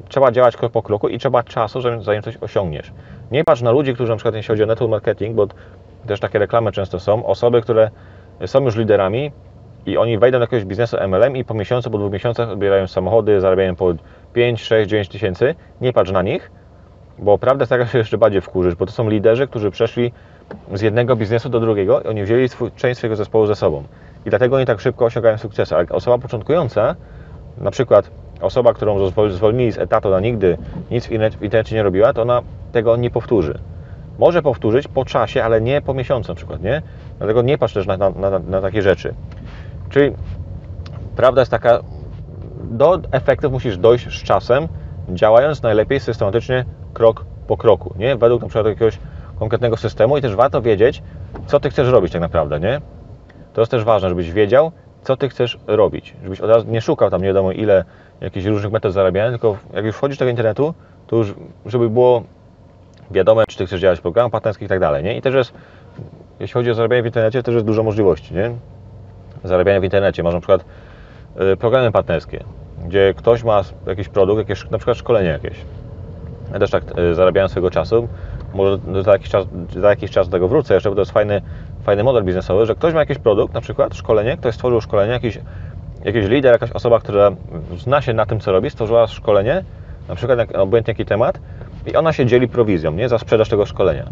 Trzeba 0.10 0.32
działać 0.32 0.58
krok 0.58 0.72
po 0.72 0.84
kroku 0.84 1.08
i 1.08 1.18
trzeba 1.18 1.44
czasu, 1.44 1.82
zanim 2.02 2.22
coś 2.22 2.38
osiągniesz. 2.42 2.92
Nie 3.32 3.44
patrz 3.44 3.62
na 3.62 3.72
ludzi, 3.72 3.94
którzy 3.94 4.12
na 4.12 4.16
przykład 4.16 4.36
jeśli 4.36 4.48
chodzi 4.48 4.64
o 4.64 4.66
network 4.66 4.92
marketing, 4.92 5.36
bo 5.36 5.48
też 6.08 6.20
takie 6.20 6.40
reklamy 6.40 6.72
często 6.72 7.00
są, 7.00 7.26
osoby, 7.26 7.62
które 7.62 7.90
są 8.46 8.64
już 8.64 8.76
liderami 8.76 9.32
i 9.86 9.98
oni 9.98 10.18
wejdą 10.18 10.38
do 10.38 10.44
jakiegoś 10.44 10.66
biznesu 10.66 10.98
MLM 11.08 11.36
i 11.38 11.44
po 11.44 11.54
miesiącu, 11.54 11.92
po 11.92 11.98
dwóch 11.98 12.12
miesiącach 12.12 12.50
odbierają 12.50 12.88
samochody, 12.88 13.42
zarabiają 13.42 13.76
po 13.76 13.94
5, 14.34 14.62
6, 14.62 14.90
9 14.90 15.08
tysięcy. 15.10 15.56
Nie 15.82 15.94
patrz 15.94 16.12
na 16.12 16.22
nich, 16.22 16.52
bo 17.20 17.38
prawda 17.38 17.66
stara 17.66 17.86
się 17.88 17.98
jeszcze 18.04 18.18
bardziej 18.18 18.42
wkurzyć, 18.42 18.76
bo 18.76 18.86
to 18.86 18.92
są 18.92 19.10
liderzy, 19.10 19.48
którzy 19.48 19.72
przeszli 19.72 20.12
z 20.74 20.82
jednego 20.82 21.16
biznesu 21.16 21.50
do 21.50 21.60
drugiego 21.60 22.02
i 22.02 22.08
oni 22.08 22.24
wzięli 22.24 22.50
swój, 22.50 22.72
część 22.72 22.98
swojego 22.98 23.16
zespołu 23.16 23.46
ze 23.46 23.56
sobą. 23.56 23.84
I 24.26 24.30
dlatego 24.30 24.56
oni 24.56 24.66
tak 24.66 24.80
szybko 24.80 25.06
osiągają 25.06 25.38
sukcesy. 25.38 25.76
Ale 25.76 25.90
osoba 25.90 26.18
początkująca, 26.18 26.96
na 27.58 27.72
przykład 27.72 28.12
osoba, 28.42 28.74
którą 28.74 29.12
zwolnili 29.30 29.72
z 29.72 29.78
etatu 29.78 30.10
na 30.10 30.20
nigdy, 30.20 30.58
nic 30.92 31.08
w 31.08 31.12
internecie 31.44 31.76
nie 31.76 31.84
robiła, 31.84 32.14
to 32.14 32.22
ona 32.22 32.42
tego 32.72 32.98
nie 32.98 33.10
powtórzy. 33.10 33.60
Może 34.20 34.42
powtórzyć 34.42 34.88
po 34.88 35.06
czasie, 35.06 35.44
ale 35.44 35.62
nie 35.62 35.82
po 35.82 35.94
miesiącu 35.94 36.32
na 36.32 36.36
przykład, 36.36 36.62
nie? 36.62 36.82
Dlatego 37.18 37.42
nie 37.42 37.58
patrz 37.58 37.74
też 37.74 37.88
na, 37.88 37.98
na, 37.98 38.10
na, 38.10 38.40
na 38.40 38.62
takie 38.62 38.82
rzeczy. 38.82 39.14
Czyli 39.90 40.12
prawda 41.16 41.42
jest 41.42 41.52
taka, 41.52 41.80
do 42.64 43.00
efektów 43.12 43.52
musisz 43.52 43.78
dojść 43.78 44.08
z 44.08 44.24
czasem, 44.24 44.68
działając 45.10 45.62
najlepiej 45.62 46.00
systematycznie 46.00 46.66
krok 46.94 47.26
po 47.48 47.58
kroku, 47.58 47.94
nie? 47.98 48.16
Według 48.16 48.42
na 48.42 48.48
przykład 48.48 48.66
jakiegoś 48.66 49.00
konkretnego 49.40 49.78
systemu 49.78 50.18
i 50.18 50.22
też 50.22 50.36
warto 50.36 50.62
wiedzieć, 50.62 51.04
co 51.46 51.60
Ty 51.60 51.70
chcesz 51.70 51.90
robić 51.90 52.12
tak 52.12 52.22
naprawdę, 52.22 52.60
nie? 52.60 52.82
To 53.54 53.62
jest 53.62 53.72
też 53.72 53.84
ważne, 53.84 54.10
żebyś 54.10 54.32
wiedział, 54.32 54.72
co 55.02 55.18
Ty 55.18 55.30
chcesz 55.30 55.60
robić. 55.68 56.16
Żebyś 56.24 56.42
od 56.42 56.50
razu 56.50 56.68
nie 56.68 56.82
szukał 56.82 57.10
tam 57.10 57.22
nie 57.22 57.28
wiadomo 57.28 57.52
ile 57.52 57.86
jakichś 58.22 58.46
różnych 58.46 58.72
metod 58.72 58.94
zarabiania, 58.94 59.30
tylko 59.30 59.58
jak 59.74 59.86
już 59.86 59.96
wchodzisz 59.96 60.18
do 60.18 60.20
tego 60.20 60.30
internetu, 60.30 60.74
to 61.08 61.16
już 61.16 61.34
żeby 61.66 61.90
było 61.90 62.24
wiadome, 63.12 63.44
czy 63.48 63.58
Ty 63.58 63.66
chcesz 63.66 63.82
działać 63.82 64.00
w 64.00 64.02
programach 64.02 64.32
partnerskich 64.32 64.66
i 64.66 64.70
tak 64.70 64.80
dalej, 64.80 65.04
nie? 65.04 65.18
I 65.18 65.22
też 65.22 65.36
jest, 65.36 65.54
jeśli 66.40 66.54
chodzi 66.54 66.72
o 66.72 66.74
zarabianie 66.74 67.04
w 67.04 67.06
internecie, 67.06 67.44
też 67.44 67.54
jest 67.56 67.66
dużo 67.66 67.84
możliwości, 67.84 68.34
nie? 68.34 68.52
Zarabiania 69.44 69.80
w 69.80 69.84
internecie. 69.84 70.24
Masz 70.24 70.34
na 70.34 70.40
przykład 70.40 70.66
y, 71.54 71.58
programy 71.58 71.92
partnerskie, 71.92 72.44
gdzie 72.86 73.14
ktoś 73.18 73.44
ma 73.44 73.62
jakiś 73.88 74.10
produkt, 74.10 74.40
jakieś, 74.40 74.70
na 74.70 74.78
przykład 74.78 74.98
szkolenie 74.98 75.30
jakieś. 75.30 75.58
Ja 76.54 76.60
też 76.60 76.72
tak 76.72 76.84
y, 77.00 77.16
zarabiałem 77.16 77.50
swego 77.50 77.72
czasu, 77.72 78.08
może 78.54 78.78
za 79.04 79.12
jakiś, 79.12 79.30
czas, 79.30 79.46
za 79.80 79.90
jakiś 79.90 80.12
czas 80.12 80.30
do 80.30 80.32
tego 80.32 80.48
wrócę 80.48 80.74
jeszcze, 80.74 80.90
bo 80.90 80.96
to 80.96 81.02
jest 81.02 81.12
fajny, 81.12 81.42
fajny 81.84 82.04
model 82.04 82.24
biznesowy, 82.24 82.66
że 82.66 82.76
ktoś 82.76 82.94
ma 82.94 83.00
jakiś 83.00 83.18
produkt, 83.18 83.54
na 83.54 83.62
przykład 83.62 83.96
szkolenie, 83.96 84.38
ktoś 84.38 84.56
stworzył 84.56 84.82
szkolenie, 84.82 85.12
jakiś, 85.12 85.40
jakiś 86.06 86.26
lider, 86.26 86.52
jakaś 86.52 86.72
osoba, 86.72 87.00
która 87.00 87.32
zna 87.78 88.02
się 88.02 88.14
na 88.14 88.26
tym, 88.26 88.40
co 88.40 88.52
robi, 88.52 88.70
stworzyła 88.70 89.08
szkolenie, 89.08 89.64
na 90.10 90.16
przykład 90.16 90.56
obojętnie 90.56 90.92
jaki 90.92 91.06
temat 91.06 91.40
i 91.88 91.96
ona 91.96 92.14
się 92.14 92.26
dzieli 92.26 92.48
prowizją, 92.48 92.92
nie, 92.92 93.10
za 93.10 93.18
sprzedaż 93.18 93.50
tego 93.50 93.66
szkolenia. 93.66 94.06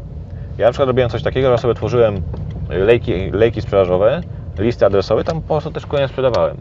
Ja 0.57 0.65
na 0.65 0.71
przykład 0.71 0.87
robiłem 0.87 1.09
coś 1.09 1.23
takiego, 1.23 1.51
że 1.51 1.57
sobie 1.57 1.73
tworzyłem 1.73 2.21
lejki, 2.69 3.31
lejki 3.31 3.61
sprzedażowe, 3.61 4.21
listy 4.57 4.85
adresowe, 4.85 5.23
tam 5.23 5.41
po 5.41 5.47
prostu 5.47 5.71
te 5.71 5.79
szkolenia 5.79 6.07
sprzedawałem. 6.07 6.57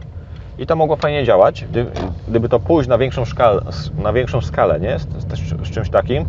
I 0.58 0.66
to 0.66 0.76
mogło 0.76 0.96
fajnie 0.96 1.24
działać, 1.24 1.64
gdy, 1.64 1.86
gdyby 2.28 2.48
to 2.48 2.60
pójść 2.60 2.88
na 2.88 2.98
większą, 2.98 3.24
szkal, 3.24 3.62
na 4.02 4.12
większą 4.12 4.40
skalę, 4.40 4.80
nie, 4.80 4.98
z, 4.98 5.02
z, 5.02 5.68
z 5.68 5.70
czymś 5.70 5.90
takim, 5.90 6.24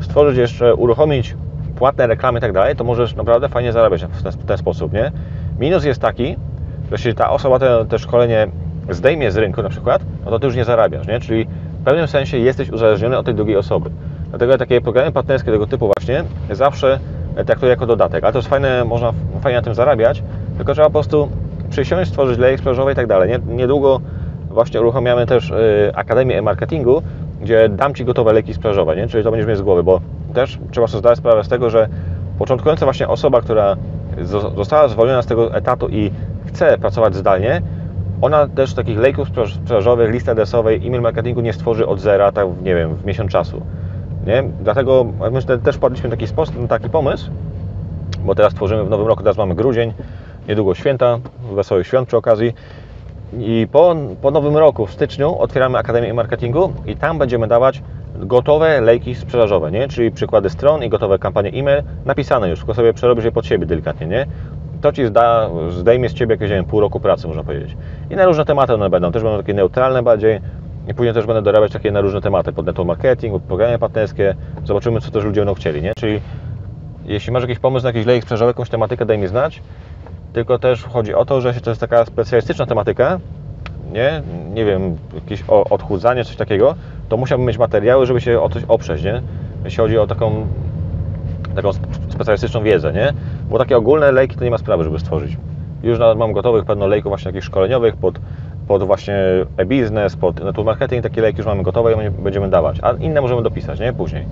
stworzyć 0.00 0.38
jeszcze, 0.38 0.74
uruchomić 0.74 1.36
płatne 1.76 2.06
reklamy 2.06 2.38
i 2.38 2.42
tak 2.42 2.52
dalej, 2.52 2.76
to 2.76 2.84
możesz 2.84 3.14
naprawdę 3.14 3.48
fajnie 3.48 3.72
zarabiać 3.72 4.04
w 4.04 4.22
ten, 4.22 4.32
w 4.32 4.44
ten 4.44 4.58
sposób, 4.58 4.92
nie? 4.92 5.12
Minus 5.58 5.84
jest 5.84 6.00
taki, 6.00 6.36
że 6.84 6.92
jeśli 6.92 7.14
ta 7.14 7.30
osoba 7.30 7.58
te, 7.58 7.86
te 7.88 7.98
szkolenie 7.98 8.48
zdejmie 8.90 9.30
z 9.30 9.36
rynku 9.36 9.62
na 9.62 9.68
przykład, 9.68 10.02
no 10.24 10.30
to 10.30 10.38
ty 10.38 10.46
już 10.46 10.56
nie 10.56 10.64
zarabiasz, 10.64 11.06
nie? 11.06 11.20
Czyli 11.20 11.46
w 11.80 11.84
pewnym 11.84 12.06
sensie 12.06 12.38
jesteś 12.38 12.70
uzależniony 12.70 13.18
od 13.18 13.26
tej 13.26 13.34
drugiej 13.34 13.56
osoby. 13.56 13.90
Dlatego 14.30 14.58
takie 14.58 14.80
programy 14.80 15.12
partnerskie 15.12 15.52
tego 15.52 15.66
typu 15.66 15.90
właśnie 15.98 16.24
zawsze 16.50 16.98
traktuję 17.46 17.70
jako 17.70 17.86
dodatek. 17.86 18.24
Ale 18.24 18.32
to 18.32 18.38
jest 18.38 18.48
fajne, 18.48 18.84
można 18.84 19.12
fajnie 19.40 19.58
na 19.58 19.62
tym 19.62 19.74
zarabiać, 19.74 20.22
tylko 20.56 20.72
trzeba 20.72 20.86
po 20.86 20.92
prostu 20.92 21.28
przysiąść, 21.70 22.10
stworzyć 22.10 22.38
lejek 22.38 22.58
sprzedażowy 22.58 22.92
i 22.92 22.94
tak 22.94 23.06
dalej. 23.06 23.30
Niedługo 23.46 24.00
właśnie 24.50 24.80
uruchamiamy 24.80 25.26
też 25.26 25.50
y, 25.50 25.92
Akademię 25.94 26.38
e-marketingu, 26.38 27.02
gdzie 27.42 27.68
dam 27.68 27.94
Ci 27.94 28.04
gotowe 28.04 28.32
leki 28.32 28.54
sprzedażowe, 28.54 28.96
nie? 28.96 29.08
czyli 29.08 29.24
to 29.24 29.30
będziesz 29.30 29.48
mieć 29.48 29.58
z 29.58 29.62
głowy, 29.62 29.82
bo 29.82 30.00
też 30.34 30.58
trzeba 30.70 30.86
sobie 30.86 30.98
zdać 30.98 31.18
sprawę 31.18 31.44
z 31.44 31.48
tego, 31.48 31.70
że 31.70 31.88
początkująca 32.38 32.86
właśnie 32.86 33.08
osoba, 33.08 33.40
która 33.40 33.76
została 34.56 34.88
zwolniona 34.88 35.22
z 35.22 35.26
tego 35.26 35.54
etatu 35.54 35.88
i 35.88 36.10
chce 36.46 36.78
pracować 36.78 37.14
zdalnie, 37.14 37.62
ona 38.20 38.48
też 38.48 38.74
takich 38.74 38.98
lejków 38.98 39.28
sprzedażowych, 39.28 40.10
listy 40.10 40.30
adresowej, 40.30 40.86
e-mail 40.86 41.02
marketingu 41.02 41.40
nie 41.40 41.52
stworzy 41.52 41.86
od 41.86 42.00
zera, 42.00 42.32
tak 42.32 42.46
nie 42.62 42.74
wiem, 42.74 42.94
w 42.94 43.04
miesiąc 43.04 43.32
czasu. 43.32 43.62
Nie? 44.26 44.42
Dlatego 44.60 45.06
my 45.32 45.58
też 45.60 45.76
wpadliśmy 45.76 46.10
taki, 46.10 46.26
sposób, 46.26 46.68
taki 46.68 46.88
pomysł, 46.88 47.30
bo 48.24 48.34
teraz 48.34 48.54
tworzymy 48.54 48.84
w 48.84 48.90
nowym 48.90 49.06
roku, 49.06 49.22
teraz 49.22 49.36
mamy 49.36 49.54
grudzień, 49.54 49.92
niedługo 50.48 50.74
święta, 50.74 51.18
wesołych 51.52 51.86
świąt 51.86 52.08
przy 52.08 52.16
okazji. 52.16 52.54
I 53.38 53.66
po, 53.72 53.96
po 54.22 54.30
nowym 54.30 54.56
roku, 54.56 54.86
w 54.86 54.92
styczniu, 54.92 55.38
otwieramy 55.38 55.78
Akademię 55.78 56.14
Marketingu 56.14 56.72
i 56.86 56.96
tam 56.96 57.18
będziemy 57.18 57.46
dawać 57.46 57.82
gotowe 58.18 58.80
lejki 58.80 59.14
sprzedażowe, 59.14 59.70
nie? 59.70 59.88
czyli 59.88 60.10
przykłady 60.10 60.50
stron 60.50 60.82
i 60.82 60.88
gotowe 60.88 61.18
kampanie 61.18 61.50
e-mail, 61.50 61.82
napisane 62.04 62.50
już, 62.50 62.58
tylko 62.58 62.74
sobie 62.74 62.92
przerobisz 62.92 63.24
je 63.24 63.32
pod 63.32 63.46
siebie 63.46 63.66
delikatnie, 63.66 64.06
nie? 64.06 64.26
To 64.80 64.92
Ci 64.92 65.06
zda, 65.06 65.50
zdejmie 65.70 66.08
z 66.08 66.14
Ciebie 66.14 66.34
jakieś, 66.34 66.50
wiem, 66.50 66.64
pół 66.64 66.80
roku 66.80 67.00
pracy, 67.00 67.28
można 67.28 67.44
powiedzieć. 67.44 67.76
I 68.10 68.16
na 68.16 68.26
różne 68.26 68.44
tematy 68.44 68.74
one 68.74 68.90
będą, 68.90 69.12
też 69.12 69.22
będą 69.22 69.38
takie 69.38 69.54
neutralne 69.54 70.02
bardziej, 70.02 70.40
i 70.88 70.94
później 70.94 71.14
też 71.14 71.26
będę 71.26 71.42
dorabiać 71.42 71.72
takie 71.72 71.92
na 71.92 72.00
różne 72.00 72.20
tematy, 72.20 72.52
pod 72.52 72.66
network 72.66 72.88
marketing, 72.88 73.42
programy 73.42 73.78
partnerskie, 73.78 74.34
zobaczymy, 74.64 75.00
co 75.00 75.10
też 75.10 75.24
ludzie 75.24 75.40
będą 75.40 75.54
chcieli, 75.54 75.82
nie? 75.82 75.92
Czyli 75.98 76.20
jeśli 77.04 77.32
masz 77.32 77.42
jakiś 77.42 77.58
pomysł 77.58 77.84
na 77.84 77.88
jakiś 77.88 78.06
lejek 78.06 78.22
sprzedażowy, 78.22 78.50
jakąś 78.50 78.68
tematykę, 78.68 79.06
daj 79.06 79.18
mi 79.18 79.26
znać, 79.26 79.62
tylko 80.32 80.58
też 80.58 80.84
chodzi 80.84 81.14
o 81.14 81.24
to, 81.24 81.40
że 81.40 81.54
to 81.54 81.70
jest 81.70 81.80
taka 81.80 82.04
specjalistyczna 82.04 82.66
tematyka, 82.66 83.20
nie, 83.92 84.22
nie 84.54 84.64
wiem, 84.64 84.96
jakieś 85.14 85.44
odchudzanie, 85.48 86.24
coś 86.24 86.36
takiego, 86.36 86.74
to 87.08 87.16
musiałbym 87.16 87.46
mieć 87.46 87.58
materiały, 87.58 88.06
żeby 88.06 88.20
się 88.20 88.40
o 88.40 88.48
coś 88.48 88.62
oprzeć, 88.68 89.04
nie? 89.04 89.22
Jeśli 89.64 89.78
chodzi 89.78 89.98
o 89.98 90.06
taką, 90.06 90.46
taką 91.54 91.70
specjalistyczną 92.08 92.62
wiedzę, 92.62 92.92
nie? 92.92 93.12
Bo 93.50 93.58
takie 93.58 93.76
ogólne 93.76 94.12
lejki 94.12 94.36
to 94.36 94.44
nie 94.44 94.50
ma 94.50 94.58
sprawy, 94.58 94.84
żeby 94.84 94.98
stworzyć. 94.98 95.36
Już 95.82 95.98
nawet 95.98 96.18
mam 96.18 96.32
gotowych 96.32 96.64
pewno 96.64 96.86
lejków 96.86 97.10
właśnie 97.10 97.28
jakichś 97.28 97.46
szkoleniowych 97.46 97.96
pod, 97.96 98.18
pod 98.68 98.82
właśnie 98.82 99.16
e-biznes, 99.56 100.16
pod 100.16 100.44
network 100.44 100.66
marketing, 100.66 101.02
takie 101.02 101.22
lejki 101.22 101.38
już 101.38 101.46
mamy 101.46 101.62
gotowe 101.62 102.06
i 102.06 102.10
będziemy 102.10 102.50
dawać, 102.50 102.78
a 102.82 102.92
inne 102.92 103.20
możemy 103.20 103.42
dopisać, 103.42 103.80
nie? 103.80 103.92
Później. 103.92 104.26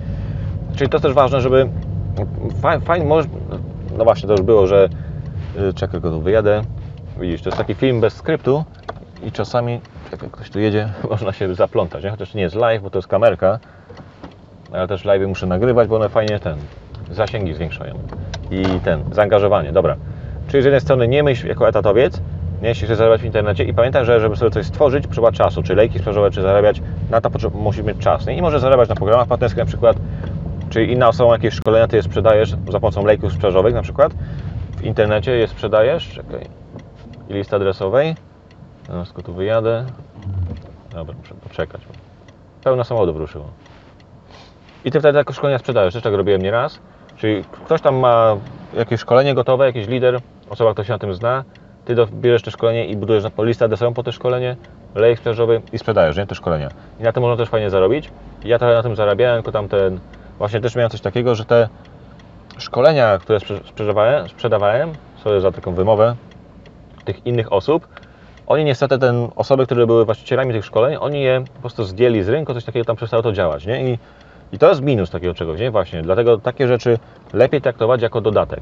Czyli 0.75 0.89
to 0.89 0.97
jest 0.97 1.03
też 1.03 1.13
ważne, 1.13 1.41
żeby 1.41 1.69
fajnie, 2.85 3.05
może, 3.05 3.27
no 3.97 4.03
właśnie, 4.03 4.27
to 4.27 4.33
już 4.33 4.41
było, 4.41 4.67
że 4.67 4.89
y, 5.69 5.73
czekaj, 5.73 6.01
go 6.01 6.11
tu 6.11 6.21
wyjadę. 6.21 6.61
Widzisz, 7.19 7.41
to 7.41 7.49
jest 7.49 7.57
taki 7.57 7.73
film 7.73 8.01
bez 8.01 8.13
skryptu 8.13 8.63
i 9.23 9.31
czasami, 9.31 9.81
jak 10.11 10.31
ktoś 10.31 10.49
tu 10.49 10.59
jedzie, 10.59 10.89
można 11.11 11.33
się 11.33 11.55
zaplątać, 11.55 12.03
nie? 12.03 12.09
chociaż 12.09 12.33
nie 12.33 12.41
jest 12.41 12.55
live, 12.55 12.81
bo 12.81 12.89
to 12.89 12.97
jest 12.97 13.07
kamerka, 13.07 13.59
ale 14.71 14.87
też 14.87 15.05
live 15.05 15.27
muszę 15.27 15.47
nagrywać, 15.47 15.87
bo 15.87 15.95
one 15.95 16.09
fajnie 16.09 16.39
ten, 16.39 16.57
zasięgi 17.11 17.53
zwiększają 17.53 17.99
i 18.51 18.63
ten, 18.79 19.03
zaangażowanie, 19.11 19.71
dobra. 19.71 19.95
Czyli 20.47 20.63
z 20.63 20.65
jednej 20.65 20.81
strony 20.81 21.07
nie 21.07 21.23
myśl 21.23 21.47
jako 21.47 21.67
etatowiec, 21.67 22.21
jeśli 22.61 22.85
chcesz 22.85 22.97
zarabiać 22.97 23.21
w 23.21 23.25
internecie 23.25 23.63
i 23.63 23.73
pamiętaj, 23.73 24.05
że 24.05 24.19
żeby 24.19 24.35
sobie 24.35 24.51
coś 24.51 24.65
stworzyć, 24.65 25.03
trzeba 25.11 25.31
czasu, 25.31 25.63
czy 25.63 25.75
lejki 25.75 25.99
sprzedażowe, 25.99 26.31
czy 26.31 26.41
zarabiać, 26.41 26.81
na 27.09 27.21
to 27.21 27.49
musisz 27.49 27.83
mieć 27.83 27.97
czas. 27.97 28.25
Nie? 28.25 28.37
I 28.37 28.41
możesz 28.41 28.61
zarabiać 28.61 28.89
na 28.89 28.95
programach 28.95 29.27
partnerskich 29.27 29.59
na 29.59 29.65
przykład, 29.65 29.97
Czyli 30.69 30.93
inna 30.93 31.07
osoba 31.07 31.33
jakieś 31.33 31.53
szkolenia 31.53 31.87
Ty 31.87 31.95
je 31.95 32.03
sprzedajesz 32.03 32.55
za 32.71 32.79
pomocą 32.79 33.05
lejków 33.05 33.31
sprzedażowych 33.31 33.73
na 33.73 33.81
przykład 33.81 34.13
w 34.77 34.83
internecie 34.83 35.31
je 35.31 35.47
sprzedajesz, 35.47 36.09
czekaj, 36.09 36.47
i 37.29 37.33
listy 37.33 37.55
adresowej, 37.55 38.15
teraz 38.87 39.13
tu 39.13 39.33
wyjadę, 39.33 39.85
dobra, 40.91 41.15
muszę 41.21 41.35
poczekać, 41.35 41.81
pełno 42.63 42.83
samochodów 42.83 43.17
ruszyło. 43.17 43.45
I 44.85 44.91
Ty 44.91 44.99
wtedy 44.99 45.17
jako 45.17 45.33
szkolenia 45.33 45.59
sprzedajesz, 45.59 45.93
też 45.93 46.03
tak 46.03 46.13
robiłem 46.13 46.41
nieraz, 46.41 46.79
czyli 47.17 47.43
ktoś 47.65 47.81
tam 47.81 47.95
ma 47.95 48.37
jakieś 48.73 48.99
szkolenie 48.99 49.33
gotowe, 49.33 49.65
jakiś 49.65 49.87
lider, 49.87 50.19
osoba, 50.49 50.71
która 50.71 50.85
się 50.85 50.93
na 50.93 50.99
tym 50.99 51.13
zna, 51.13 51.43
Ty 51.85 51.95
bierzesz 52.13 52.41
te 52.41 52.51
szkolenie 52.51 52.85
i 52.85 52.97
budujesz 52.97 53.23
listę 53.37 53.65
adresową 53.65 53.93
po 53.93 54.03
to 54.03 54.11
szkolenie, 54.11 54.55
lejek 54.95 55.17
sprzedażowy 55.17 55.61
i 55.73 55.77
sprzedajesz, 55.77 56.17
nie, 56.17 56.27
te 56.27 56.35
szkolenia. 56.35 56.69
I 56.99 57.03
na 57.03 57.11
tym 57.11 57.23
można 57.23 57.37
też 57.37 57.49
fajnie 57.49 57.69
zarobić. 57.69 58.11
Ja 58.43 58.59
trochę 58.59 58.73
na 58.73 58.83
tym 58.83 58.95
zarabiałem, 58.95 59.37
tylko 59.37 59.51
tam 59.51 59.67
ten 59.67 59.99
właśnie 60.37 60.61
też 60.61 60.75
miałem 60.75 60.89
coś 60.89 61.01
takiego, 61.01 61.35
że 61.35 61.45
te 61.45 61.69
szkolenia, 62.57 63.17
które 63.17 63.39
sprzedawałem, 63.65 64.29
sprzedawałem 64.29 64.93
sobie 65.23 65.41
za 65.41 65.51
taką 65.51 65.73
wymowę 65.73 66.15
tych 67.05 67.25
innych 67.25 67.53
osób, 67.53 67.87
oni 68.47 68.63
niestety, 68.63 68.97
ten, 68.97 69.27
osoby, 69.35 69.65
które 69.65 69.87
były 69.87 70.05
właścicielami 70.05 70.53
tych 70.53 70.65
szkoleń, 70.65 70.97
oni 70.99 71.21
je 71.21 71.43
po 71.53 71.59
prostu 71.59 71.83
zdjęli 71.83 72.23
z 72.23 72.29
rynku, 72.29 72.53
coś 72.53 72.65
takiego 72.65 72.85
tam 72.85 72.95
przestało 72.95 73.23
to 73.23 73.31
działać, 73.31 73.65
nie? 73.65 73.91
I, 73.91 73.99
i 74.51 74.57
to 74.57 74.69
jest 74.69 74.81
minus 74.81 75.09
takiego 75.09 75.33
czegoś, 75.33 75.59
nie? 75.59 75.71
Właśnie, 75.71 76.01
dlatego 76.01 76.37
takie 76.37 76.67
rzeczy 76.67 76.99
lepiej 77.33 77.61
traktować 77.61 78.01
jako 78.01 78.21
dodatek. 78.21 78.61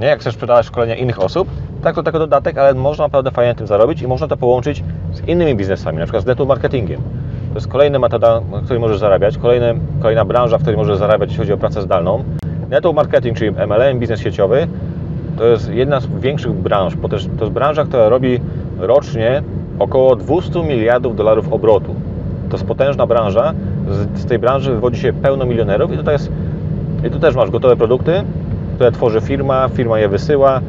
Nie? 0.00 0.06
Jak 0.06 0.20
chcesz 0.20 0.34
sprzedawać 0.34 0.66
szkolenia 0.66 0.94
innych 0.94 1.20
osób, 1.20 1.48
tak 1.82 1.94
to 1.94 2.02
jako 2.04 2.18
dodatek, 2.18 2.58
ale 2.58 2.74
można 2.74 3.04
naprawdę 3.04 3.30
fajnie 3.30 3.54
tym 3.54 3.66
zarobić 3.66 4.02
i 4.02 4.06
można 4.06 4.28
to 4.28 4.36
połączyć 4.36 4.84
z 5.12 5.28
innymi 5.28 5.54
biznesami, 5.54 5.98
na 5.98 6.04
przykład 6.04 6.24
z 6.24 6.26
network 6.26 6.48
marketingiem. 6.48 7.00
To 7.48 7.54
jest 7.54 7.68
kolejna 7.68 7.98
metoda, 7.98 8.40
w 8.40 8.64
której 8.64 8.80
możesz 8.80 8.98
zarabiać, 8.98 9.38
kolejny, 9.38 9.74
kolejna 10.00 10.24
branża, 10.24 10.58
w 10.58 10.60
której 10.60 10.76
możesz 10.76 10.98
zarabiać, 10.98 11.28
jeśli 11.28 11.38
chodzi 11.38 11.52
o 11.52 11.56
pracę 11.56 11.82
zdalną. 11.82 12.24
Network 12.70 12.96
marketing, 12.96 13.38
czyli 13.38 13.50
MLM, 13.50 13.98
biznes 13.98 14.20
sieciowy, 14.20 14.66
to 15.38 15.46
jest 15.46 15.70
jedna 15.70 16.00
z 16.00 16.06
większych 16.06 16.52
branż, 16.52 16.96
bo 16.96 17.08
też 17.08 17.26
to 17.38 17.44
jest 17.44 17.52
branża, 17.52 17.84
która 17.84 18.08
robi 18.08 18.40
rocznie 18.78 19.42
około 19.78 20.16
200 20.16 20.62
miliardów 20.62 21.16
dolarów 21.16 21.52
obrotu. 21.52 21.94
To 22.48 22.56
jest 22.56 22.66
potężna 22.66 23.06
branża, 23.06 23.54
z, 23.90 24.20
z 24.20 24.26
tej 24.26 24.38
branży 24.38 24.72
wywodzi 24.72 25.00
się 25.00 25.12
pełno 25.12 25.46
milionerów 25.46 25.92
i 25.92 25.96
tutaj 25.96 26.14
jest, 26.14 26.32
i 27.06 27.10
tu 27.10 27.18
też 27.18 27.34
masz 27.34 27.50
gotowe 27.50 27.76
produkty, 27.76 28.12
które 28.74 28.92
tworzy 28.92 29.20
firma, 29.20 29.68
firma 29.68 29.98
je 29.98 30.08
wysyła, 30.08 30.60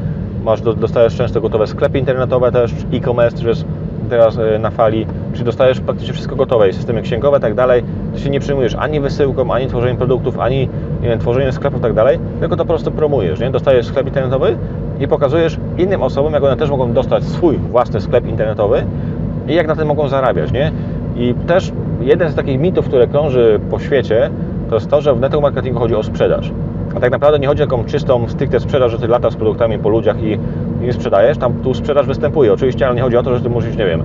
masz, 0.44 0.62
dostajesz 0.62 1.16
często 1.16 1.42
gotowe 1.42 1.68
sklepy 1.68 2.00
internetowe 2.00 2.52
też, 2.52 2.74
e-commerce, 2.94 3.36
który 3.36 3.50
jest 3.50 3.66
teraz 4.10 4.38
e, 4.38 4.60
na 4.60 4.72
fali, 4.72 5.06
czy 5.34 5.44
dostajesz 5.44 5.80
praktycznie 5.80 6.14
wszystko 6.14 6.36
gotowe, 6.36 6.74
systemy 6.74 7.02
księgowe, 7.02 7.40
tak 7.40 7.54
dalej, 7.54 7.84
to 8.14 8.20
się 8.20 8.30
nie 8.30 8.40
przyjmujesz 8.40 8.76
ani 8.76 9.00
wysyłką, 9.00 9.54
ani 9.54 9.68
tworzeniem 9.68 9.98
produktów, 9.98 10.40
ani 10.40 10.70
wiem, 11.02 11.20
tworzeniem 11.20 11.52
sklepów, 11.52 11.82
tak 11.82 11.94
dalej, 11.94 12.20
tylko 12.40 12.56
to 12.56 12.66
po 12.66 12.70
prostu 12.70 12.92
promujesz, 12.92 13.40
nie? 13.40 13.52
Dostajesz 13.52 13.86
sklep 13.86 14.08
internetowy 14.08 14.58
i 15.00 15.08
pokazujesz 15.08 15.58
innym 15.78 16.04
osobom, 16.04 16.34
jak 16.34 16.44
one 16.44 16.58
też 16.58 16.70
mogą 16.70 16.94
dostać 16.94 17.24
swój 17.24 17.58
własny 17.58 18.02
sklep 18.02 18.28
internetowy 18.28 18.86
i 19.48 19.54
jak 19.54 19.68
na 19.68 19.76
tym 19.76 19.88
mogą 19.88 20.08
zarabiać, 20.08 20.52
nie? 20.52 20.72
I 21.16 21.34
też 21.48 21.72
jeden 22.02 22.30
z 22.30 22.36
takich 22.36 22.60
mitów, 22.60 22.88
które 22.88 23.08
krąży 23.08 23.60
po 23.70 23.80
świecie, 23.80 24.30
to 24.70 24.76
jest 24.76 24.90
to, 24.90 25.02
że 25.02 25.14
w 25.14 25.20
network 25.20 25.44
marketingu 25.44 25.80
chodzi 25.80 25.96
o 25.96 26.04
sprzedaż. 26.04 26.52
A 26.96 27.00
tak 27.00 27.12
naprawdę 27.12 27.40
nie 27.40 27.48
chodzi 27.48 27.64
o 27.64 27.66
taką 27.66 27.84
czystą, 27.84 28.28
stricte 28.28 28.60
sprzedaż, 28.60 28.92
że 28.92 29.00
ty 29.00 29.08
latasz 29.08 29.34
z 29.34 29.36
produktami 29.36 29.80
po 29.80 29.90
ludziach 29.90 30.24
i 30.24 30.40
im 30.82 30.94
sprzedajesz. 30.94 31.38
Tam 31.38 31.54
tu 31.54 31.74
sprzedaż 31.74 32.08
występuje 32.08 32.54
oczywiście, 32.54 32.88
ale 32.88 32.96
nie 32.96 33.02
chodzi 33.02 33.18
o 33.18 33.24
to, 33.24 33.36
że 33.36 33.42
ty 33.42 33.50
musisz, 33.50 33.78
nie 33.78 33.86
wiem, 33.86 34.04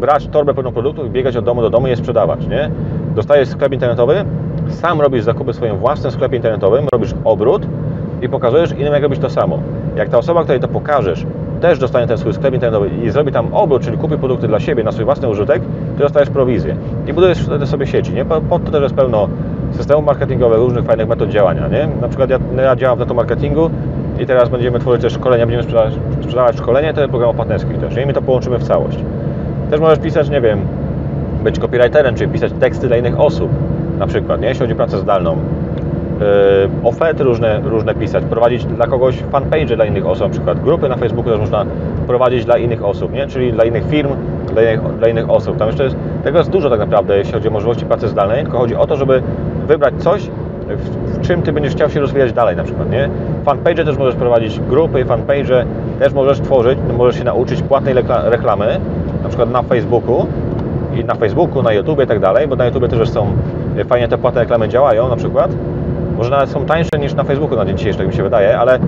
brać 0.00 0.26
torbę 0.26 0.54
pełną 0.54 0.72
produktów 0.72 1.06
i 1.06 1.10
biegać 1.10 1.36
od 1.36 1.44
domu 1.44 1.62
do 1.62 1.70
domu 1.70 1.86
i 1.86 1.90
je 1.90 1.96
sprzedawać, 1.96 2.46
nie? 2.46 2.70
Dostajesz 3.14 3.48
sklep 3.48 3.72
internetowy, 3.72 4.24
sam 4.68 5.00
robisz 5.00 5.22
zakupy 5.22 5.52
w 5.52 5.56
swoim 5.56 5.76
własnym 5.76 6.12
sklepie 6.12 6.36
internetowym, 6.36 6.86
robisz 6.92 7.14
obrót 7.24 7.66
i 8.22 8.28
pokazujesz 8.28 8.72
innym, 8.72 8.92
jak 8.92 9.02
robić 9.02 9.18
to 9.18 9.30
samo. 9.30 9.58
Jak 9.96 10.08
ta 10.08 10.18
osoba, 10.18 10.42
której 10.42 10.60
to 10.60 10.68
pokażesz, 10.68 11.26
też 11.60 11.78
dostanie 11.78 12.06
ten 12.06 12.18
swój 12.18 12.32
sklep 12.32 12.54
internetowy 12.54 12.90
i 13.04 13.10
zrobi 13.10 13.32
tam 13.32 13.54
obrót, 13.54 13.82
czyli 13.82 13.98
kupi 13.98 14.16
produkty 14.16 14.48
dla 14.48 14.60
siebie 14.60 14.84
na 14.84 14.92
swój 14.92 15.04
własny 15.04 15.28
użytek, 15.28 15.62
to 15.96 16.02
dostajesz 16.02 16.30
prowizję. 16.30 16.76
I 17.06 17.12
budujesz 17.12 17.38
wtedy 17.38 17.66
sobie 17.66 17.86
sieci, 17.86 18.12
nie? 18.12 18.24
Pod 18.24 18.64
to 18.64 18.70
też 18.70 18.82
jest 18.82 18.94
pełno 18.94 19.28
systemów 19.76 20.04
marketingowych, 20.04 20.58
różnych 20.58 20.84
fajnych 20.84 21.08
metod 21.08 21.28
działania, 21.28 21.68
nie? 21.68 21.88
Na 22.00 22.08
przykład 22.08 22.30
ja, 22.30 22.38
ja 22.62 22.76
działam 22.76 22.96
w 22.96 23.00
netto 23.00 23.14
marketingu 23.14 23.70
i 24.18 24.26
teraz 24.26 24.48
będziemy 24.48 24.78
tworzyć 24.78 25.02
też 25.02 25.12
szkolenia, 25.12 25.46
będziemy 25.46 25.62
sprzedawać, 25.62 25.94
sprzedawać 26.22 26.56
szkolenie 26.56 26.94
te 26.94 27.08
programów 27.08 27.36
partnerskich 27.36 27.78
też, 27.78 27.96
nie? 27.96 28.02
I 28.02 28.06
my 28.06 28.12
to 28.12 28.22
połączymy 28.22 28.58
w 28.58 28.64
całość. 28.64 28.98
Też 29.70 29.80
możesz 29.80 29.98
pisać, 29.98 30.30
nie 30.30 30.40
wiem, 30.40 30.60
być 31.44 31.58
copywriterem, 31.58 32.14
czyli 32.14 32.32
pisać 32.32 32.52
teksty 32.60 32.88
dla 32.88 32.96
innych 32.96 33.20
osób, 33.20 33.50
na 33.98 34.06
przykład, 34.06 34.40
nie? 34.40 34.48
jeśli 34.48 34.60
chodzi 34.60 34.72
o 34.72 34.76
pracę 34.76 34.98
zdalną. 34.98 35.36
Yy, 36.20 36.88
oferty 36.88 37.24
różne, 37.24 37.60
różne 37.64 37.94
pisać, 37.94 38.24
prowadzić 38.24 38.64
dla 38.64 38.86
kogoś 38.86 39.16
fanpage 39.16 39.76
dla 39.76 39.84
innych 39.84 40.06
osób, 40.06 40.22
na 40.22 40.28
przykład 40.28 40.60
grupy 40.60 40.88
na 40.88 40.96
Facebooku 40.96 41.30
też 41.30 41.40
można 41.40 41.66
prowadzić 42.06 42.44
dla 42.44 42.58
innych 42.58 42.84
osób, 42.84 43.12
nie? 43.12 43.26
czyli 43.26 43.52
dla 43.52 43.64
innych 43.64 43.88
firm, 43.88 44.10
dla 44.52 44.62
innych, 44.62 44.98
dla 44.98 45.08
innych 45.08 45.30
osób. 45.30 45.56
Tam 45.56 45.68
jeszcze 45.68 45.84
jest, 45.84 45.96
tego 46.24 46.38
jest 46.38 46.50
dużo 46.50 46.70
tak 46.70 46.80
naprawdę, 46.80 47.18
jeśli 47.18 47.32
chodzi 47.32 47.48
o 47.48 47.50
możliwości 47.50 47.84
pracy 47.84 48.08
zdalnej, 48.08 48.42
tylko 48.42 48.58
chodzi 48.58 48.76
o 48.76 48.86
to, 48.86 48.96
żeby 48.96 49.22
wybrać 49.72 49.94
coś, 49.98 50.30
w, 50.68 51.20
czym 51.20 51.42
Ty 51.42 51.52
będziesz 51.52 51.72
chciał 51.72 51.90
się 51.90 52.00
rozwijać 52.00 52.32
dalej 52.32 52.56
na 52.56 52.64
przykład, 52.64 52.90
nie? 52.90 53.08
Fanpage 53.44 53.84
też 53.84 53.96
możesz 53.98 54.14
prowadzić 54.14 54.60
grupy, 54.60 55.04
fanpage 55.04 55.64
też 55.98 56.12
możesz 56.12 56.40
tworzyć, 56.40 56.78
możesz 56.98 57.18
się 57.18 57.24
nauczyć 57.24 57.62
płatnej 57.62 57.94
reklamy, 58.24 58.80
na 59.22 59.28
przykład 59.28 59.50
na 59.50 59.62
Facebooku 59.62 60.26
i 60.94 61.04
na 61.04 61.14
Facebooku, 61.14 61.62
na 61.62 61.72
YouTube 61.72 62.02
i 62.04 62.06
tak 62.06 62.20
dalej, 62.20 62.48
bo 62.48 62.56
na 62.56 62.66
YouTube 62.66 62.88
też 62.88 63.10
są 63.10 63.26
y, 63.78 63.84
fajnie 63.84 64.08
te 64.08 64.18
płatne 64.18 64.40
reklamy 64.40 64.68
działają 64.68 65.08
na 65.08 65.16
przykład. 65.16 65.50
Może 66.16 66.30
nawet 66.30 66.50
są 66.50 66.66
tańsze 66.66 66.98
niż 67.00 67.14
na 67.14 67.24
Facebooku 67.24 67.56
na 67.56 67.64
dzień 67.64 67.76
dzisiejszy, 67.76 67.98
tak 67.98 68.08
mi 68.08 68.14
się 68.14 68.22
wydaje, 68.22 68.58
ale 68.58 68.78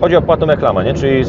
chodzi 0.00 0.16
o 0.16 0.22
płatną 0.22 0.46
reklamę, 0.46 0.84
nie? 0.84 0.94
Czyli 0.94 1.24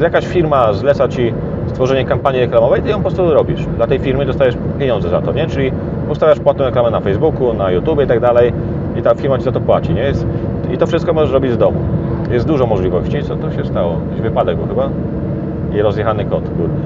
jakaś 0.00 0.26
firma 0.26 0.72
zleca 0.72 1.08
Ci 1.08 1.34
stworzenie 1.66 2.04
kampanii 2.04 2.40
reklamowej, 2.40 2.82
Ty 2.82 2.90
ją 2.90 2.96
po 2.96 3.02
prostu 3.02 3.34
robisz. 3.34 3.66
Dla 3.76 3.86
tej 3.86 3.98
firmy 3.98 4.26
dostajesz 4.26 4.56
pieniądze 4.78 5.08
za 5.08 5.20
to, 5.20 5.32
nie? 5.32 5.46
Czyli 5.46 5.72
ustawiasz 6.12 6.40
płatną 6.40 6.64
reklamę 6.64 6.90
na 6.90 7.00
Facebooku, 7.00 7.54
na 7.54 7.70
YouTube 7.70 8.02
i 8.04 8.06
tak 8.06 8.20
dalej 8.20 8.52
i 8.96 9.02
ta 9.02 9.14
firma 9.14 9.38
Ci 9.38 9.44
za 9.44 9.52
to 9.52 9.60
płaci, 9.60 9.94
nie? 9.94 10.02
Jest, 10.02 10.26
I 10.72 10.78
to 10.78 10.86
wszystko 10.86 11.12
możesz 11.12 11.32
robić 11.32 11.52
z 11.52 11.58
domu. 11.58 11.80
Jest 12.30 12.46
dużo 12.46 12.66
możliwości. 12.66 13.22
Co 13.22 13.36
to 13.36 13.50
się 13.50 13.64
stało? 13.64 13.96
Jakiś 14.08 14.22
wypadek 14.22 14.56
był 14.56 14.66
chyba? 14.66 14.90
I 15.74 15.82
rozjechany 15.82 16.24
kot, 16.24 16.42
kurde. 16.42 16.82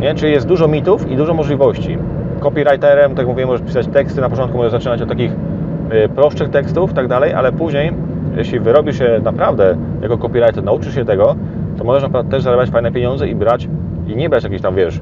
Nie? 0.00 0.14
Czyli 0.14 0.32
jest 0.32 0.46
dużo 0.46 0.68
mitów 0.68 1.10
i 1.10 1.16
dużo 1.16 1.34
możliwości. 1.34 1.98
Copywriterem, 2.40 3.14
tak 3.14 3.26
mówiłem, 3.26 3.48
możesz 3.48 3.66
pisać 3.66 3.86
teksty. 3.86 4.20
Na 4.20 4.28
początku 4.28 4.56
możesz 4.56 4.72
zaczynać 4.72 5.02
od 5.02 5.08
takich 5.08 5.32
y, 5.32 6.08
prostszych 6.08 6.50
tekstów, 6.50 6.92
tak 6.92 7.08
dalej, 7.08 7.34
ale 7.34 7.52
później, 7.52 7.92
jeśli 8.36 8.60
wyrobisz 8.60 8.98
się 8.98 9.20
naprawdę 9.24 9.76
jako 10.02 10.18
copywriter, 10.18 10.64
nauczysz 10.64 10.94
się 10.94 11.04
tego, 11.04 11.36
to 11.78 11.84
możesz 11.84 12.10
też 12.30 12.42
zarabiać 12.42 12.70
fajne 12.70 12.92
pieniądze 12.92 13.28
i 13.28 13.34
brać, 13.34 13.68
i 14.06 14.16
nie 14.16 14.28
brać 14.28 14.44
jakichś 14.44 14.62
tam, 14.62 14.74
wiesz, 14.74 15.00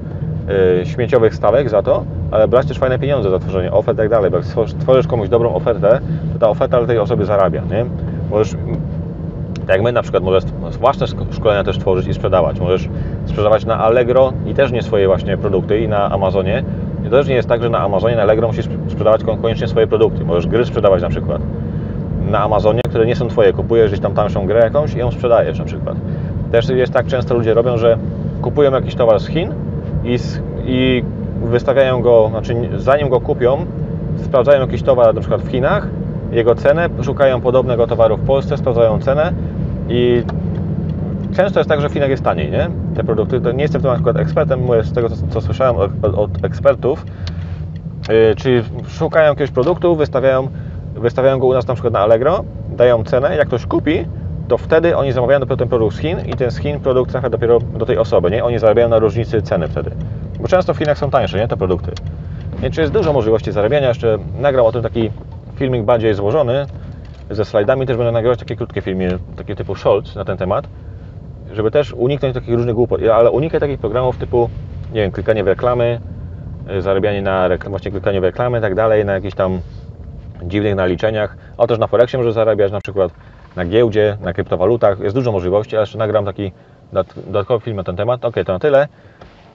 śmieciowych 0.84 1.34
stawek 1.34 1.68
za 1.68 1.82
to, 1.82 2.04
ale 2.30 2.48
brać 2.48 2.66
też 2.66 2.78
fajne 2.78 2.98
pieniądze 2.98 3.30
za 3.30 3.38
tworzenie 3.38 3.72
ofert 3.72 3.98
i 3.98 4.00
tak 4.00 4.08
dalej, 4.08 4.30
bo 4.30 4.36
jak 4.36 4.46
tworzysz 4.78 5.06
komuś 5.06 5.28
dobrą 5.28 5.54
ofertę, 5.54 6.00
to 6.32 6.38
ta 6.38 6.48
oferta 6.48 6.78
dla 6.78 6.86
tej 6.86 6.98
osoby 6.98 7.24
zarabia, 7.24 7.62
nie? 7.70 7.86
Możesz 8.30 8.54
tak 9.66 9.76
jak 9.76 9.82
my 9.82 9.92
na 9.92 10.02
przykład 10.02 10.22
możesz 10.22 10.44
własne 10.80 11.06
szko- 11.06 11.32
szkolenia 11.32 11.64
też 11.64 11.78
tworzyć 11.78 12.06
i 12.06 12.14
sprzedawać. 12.14 12.60
Możesz 12.60 12.88
sprzedawać 13.26 13.64
na 13.64 13.78
Allegro 13.78 14.32
i 14.46 14.54
też 14.54 14.72
nie 14.72 14.82
swoje 14.82 15.06
właśnie 15.06 15.36
produkty 15.36 15.80
i 15.80 15.88
na 15.88 16.10
Amazonie. 16.10 16.64
I 17.02 17.04
to 17.04 17.10
też 17.10 17.28
nie 17.28 17.34
jest 17.34 17.48
tak, 17.48 17.62
że 17.62 17.70
na 17.70 17.78
Amazonie, 17.78 18.16
na 18.16 18.22
Allegro 18.22 18.46
musisz 18.46 18.68
sprzedawać 18.88 19.24
kon- 19.24 19.38
koniecznie 19.38 19.68
swoje 19.68 19.86
produkty. 19.86 20.24
Możesz 20.24 20.46
gry 20.46 20.64
sprzedawać 20.64 21.02
na 21.02 21.08
przykład 21.08 21.42
na 22.30 22.42
Amazonie, 22.42 22.80
które 22.88 23.06
nie 23.06 23.16
są 23.16 23.28
Twoje. 23.28 23.52
Kupujesz 23.52 23.90
gdzieś 23.90 24.00
tam 24.00 24.14
tańszą 24.14 24.46
grę 24.46 24.60
jakąś 24.60 24.94
i 24.94 24.98
ją 24.98 25.10
sprzedajesz 25.10 25.58
na 25.58 25.64
przykład. 25.64 25.96
Też 26.52 26.68
jest 26.68 26.92
tak, 26.92 27.06
często 27.06 27.34
ludzie 27.34 27.54
robią, 27.54 27.76
że 27.76 27.98
kupują 28.42 28.72
jakiś 28.72 28.94
towar 28.94 29.20
z 29.20 29.26
Chin 29.26 29.54
i, 30.04 30.18
i 30.66 31.04
wystawiają 31.44 32.02
go, 32.02 32.28
znaczy 32.30 32.54
zanim 32.76 33.08
go 33.08 33.20
kupią, 33.20 33.66
sprawdzają 34.24 34.60
jakiś 34.60 34.82
towar 34.82 35.14
na 35.14 35.20
przykład 35.20 35.42
w 35.42 35.48
Chinach, 35.48 35.88
jego 36.32 36.54
cenę, 36.54 36.88
szukają 37.02 37.40
podobnego 37.40 37.86
towaru 37.86 38.16
w 38.16 38.26
Polsce, 38.26 38.56
sprawdzają 38.56 39.00
cenę 39.00 39.32
i 39.88 40.22
często 41.36 41.60
jest 41.60 41.70
tak, 41.70 41.80
że 41.80 41.88
w 41.88 41.92
Chinach 41.92 42.10
jest 42.10 42.22
taniej, 42.22 42.50
nie? 42.50 42.70
Te 42.96 43.04
produkty, 43.04 43.40
nie 43.54 43.62
jestem 43.62 43.80
w 43.80 43.84
tym 43.84 43.92
akurat 43.92 44.16
ekspertem, 44.16 44.60
mówię 44.60 44.82
z 44.82 44.92
tego, 44.92 45.08
co, 45.08 45.16
co 45.30 45.40
słyszałem 45.40 45.76
od, 45.76 46.04
od 46.04 46.44
ekspertów, 46.44 47.06
Yy, 48.08 48.34
czyli 48.36 48.62
szukają 48.88 49.28
jakiegoś 49.28 49.50
produktu, 49.50 49.96
wystawiają, 49.96 50.48
wystawiają 50.94 51.38
go 51.38 51.46
u 51.46 51.52
nas 51.52 51.66
na 51.66 51.74
przykład 51.74 51.92
na 51.92 52.00
Allegro, 52.00 52.44
dają 52.76 53.04
cenę, 53.04 53.36
jak 53.36 53.48
ktoś 53.48 53.66
kupi, 53.66 54.06
to 54.48 54.58
wtedy 54.58 54.96
oni 54.96 55.12
zamawiają 55.12 55.40
dopiero 55.40 55.56
ten 55.56 55.68
produkt 55.68 55.96
z 55.96 55.98
Chin 55.98 56.18
i 56.26 56.32
ten 56.32 56.50
z 56.50 56.58
Chin 56.58 56.80
produkt 56.80 57.10
trafia 57.10 57.30
dopiero 57.30 57.60
do 57.60 57.86
tej 57.86 57.98
osoby, 57.98 58.30
nie? 58.30 58.44
Oni 58.44 58.58
zarabiają 58.58 58.88
na 58.88 58.98
różnicy 58.98 59.42
ceny 59.42 59.68
wtedy. 59.68 59.90
Bo 60.40 60.48
często 60.48 60.74
w 60.74 60.78
Chinach 60.78 60.98
są 60.98 61.10
tańsze, 61.10 61.38
nie? 61.38 61.48
Te 61.48 61.56
produkty. 61.56 61.92
Więc 62.58 62.76
jest 62.76 62.92
dużo 62.92 63.12
możliwości 63.12 63.52
zarabiania. 63.52 63.88
Jeszcze 63.88 64.18
nagram 64.38 64.66
o 64.66 64.72
tym 64.72 64.82
taki 64.82 65.10
filmik 65.56 65.82
bardziej 65.82 66.14
złożony, 66.14 66.66
ze 67.30 67.44
slajdami 67.44 67.86
też 67.86 67.96
będę 67.96 68.12
nagrywać 68.12 68.38
takie 68.38 68.56
krótkie 68.56 68.82
filmy, 68.82 69.18
takie 69.36 69.56
typu 69.56 69.74
shorts 69.74 70.14
na 70.14 70.24
ten 70.24 70.36
temat, 70.36 70.68
żeby 71.52 71.70
też 71.70 71.92
uniknąć 71.92 72.34
takich 72.34 72.54
różnych 72.54 72.74
głupot, 72.74 73.00
ale 73.14 73.30
unikaj 73.30 73.60
takich 73.60 73.78
programów 73.78 74.16
typu, 74.16 74.50
nie 74.92 75.00
wiem, 75.00 75.10
klikanie 75.10 75.44
w 75.44 75.46
reklamy, 75.46 76.00
y, 76.76 76.82
zarabianie 76.82 77.22
na 77.22 77.48
właśnie 77.68 77.90
klikanie 77.90 78.20
w 78.20 78.24
reklamy 78.24 78.58
i 78.58 78.60
tak 78.60 78.74
dalej, 78.74 79.04
na 79.04 79.12
jakichś 79.12 79.34
tam 79.34 79.60
dziwnych 80.42 80.74
naliczeniach. 80.74 81.36
O 81.56 81.66
też 81.66 81.78
na 81.78 81.86
Forexie 81.86 82.18
może 82.18 82.32
zarabiać, 82.32 82.72
na 82.72 82.80
przykład 82.80 83.12
na 83.56 83.64
giełdzie, 83.64 84.16
na 84.20 84.32
kryptowalutach. 84.32 85.00
Jest 85.00 85.16
dużo 85.16 85.32
możliwości, 85.32 85.76
ale 85.76 85.82
jeszcze 85.82 85.98
nagram 85.98 86.24
taki 86.24 86.52
dodat- 86.92 87.14
dodatkowy 87.26 87.64
film 87.64 87.76
na 87.76 87.84
ten 87.84 87.96
temat. 87.96 88.24
Ok, 88.24 88.34
to 88.46 88.52
na 88.52 88.58
tyle. 88.58 88.88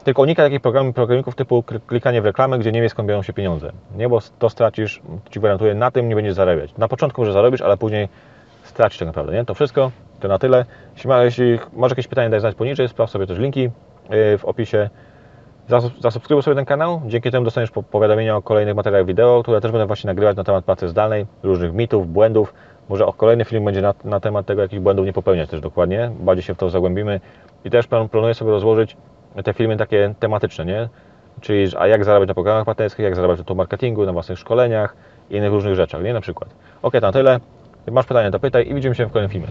Tylko 0.03 0.21
unikaj 0.21 0.45
takich 0.45 0.61
programów, 0.61 0.95
programników 0.95 1.35
typu 1.35 1.63
klikanie 1.87 2.21
w 2.21 2.25
reklamy, 2.25 2.59
gdzie 2.59 2.71
nie 2.71 2.81
wie 2.81 2.89
skąd 2.89 3.09
biorą 3.09 3.21
się 3.23 3.33
pieniądze. 3.33 3.71
Nie, 3.95 4.09
bo 4.09 4.19
to 4.39 4.49
stracisz, 4.49 5.01
Ci 5.29 5.39
gwarantuję, 5.39 5.75
na 5.75 5.91
tym 5.91 6.09
nie 6.09 6.15
będziesz 6.15 6.33
zarabiać. 6.33 6.77
Na 6.77 6.87
początku 6.87 7.21
może 7.21 7.33
zarobisz, 7.33 7.61
ale 7.61 7.77
później 7.77 8.09
stracisz 8.63 8.99
tak 8.99 9.05
naprawdę, 9.07 9.33
nie? 9.33 9.45
To 9.45 9.53
wszystko, 9.53 9.91
to 10.19 10.27
na 10.27 10.39
tyle. 10.39 10.65
Jeśli, 10.95 11.07
ma, 11.07 11.23
jeśli 11.23 11.59
masz 11.73 11.91
jakieś 11.91 12.07
pytania, 12.07 12.29
daj 12.29 12.39
znać 12.39 12.55
poniżej, 12.55 12.89
sprawdź 12.89 13.11
sobie 13.11 13.27
też 13.27 13.37
linki 13.39 13.61
yy, 13.61 14.37
w 14.37 14.45
opisie. 14.45 14.89
Zasub- 15.69 16.01
Zasubskrybuj 16.01 16.43
sobie 16.43 16.55
ten 16.55 16.65
kanał, 16.65 17.01
dzięki 17.05 17.31
temu 17.31 17.45
dostaniesz 17.45 17.71
po- 17.71 17.83
powiadomienia 17.83 18.35
o 18.35 18.41
kolejnych 18.41 18.75
materiałach 18.75 19.07
wideo, 19.07 19.43
które 19.43 19.61
też 19.61 19.71
będę 19.71 19.85
właśnie 19.85 20.07
nagrywać 20.07 20.37
na 20.37 20.43
temat 20.43 20.65
pracy 20.65 20.89
zdalnej, 20.89 21.25
różnych 21.43 21.73
mitów, 21.73 22.07
błędów. 22.13 22.53
Może 22.89 23.05
kolejny 23.17 23.45
film 23.45 23.65
będzie 23.65 23.81
na, 23.81 23.93
na 24.03 24.19
temat 24.19 24.45
tego, 24.45 24.61
jakich 24.61 24.81
błędów 24.81 25.05
nie 25.05 25.13
popełniać 25.13 25.49
też 25.49 25.61
dokładnie, 25.61 26.11
bardziej 26.19 26.43
się 26.43 26.53
w 26.53 26.57
to 26.57 26.69
zagłębimy. 26.69 27.19
I 27.65 27.69
też 27.69 27.87
plan, 27.87 28.09
planuję 28.09 28.33
sobie 28.33 28.51
rozłożyć 28.51 28.97
te 29.43 29.53
filmy 29.53 29.77
takie 29.77 30.13
tematyczne, 30.19 30.65
nie? 30.65 30.89
Czyli 31.41 31.67
a 31.77 31.87
jak 31.87 32.05
zarabiać 32.05 32.27
na 32.27 32.33
programach 32.33 32.65
partnerskich, 32.65 33.03
jak 33.03 33.15
zarabiać 33.15 33.47
na 33.47 33.55
marketingu, 33.55 34.05
na 34.05 34.13
własnych 34.13 34.39
szkoleniach 34.39 34.95
i 35.29 35.35
innych 35.35 35.51
różnych 35.51 35.75
rzeczach, 35.75 36.03
nie? 36.03 36.13
Na 36.13 36.21
przykład. 36.21 36.49
Ok, 36.81 36.93
to 36.93 36.99
na 36.99 37.11
tyle. 37.11 37.39
Masz 37.91 38.05
pytania, 38.05 38.31
to 38.31 38.39
pytaj 38.39 38.69
i 38.69 38.73
widzimy 38.73 38.95
się 38.95 39.05
w 39.05 39.11
kolejnym 39.11 39.31
filmie. 39.31 39.47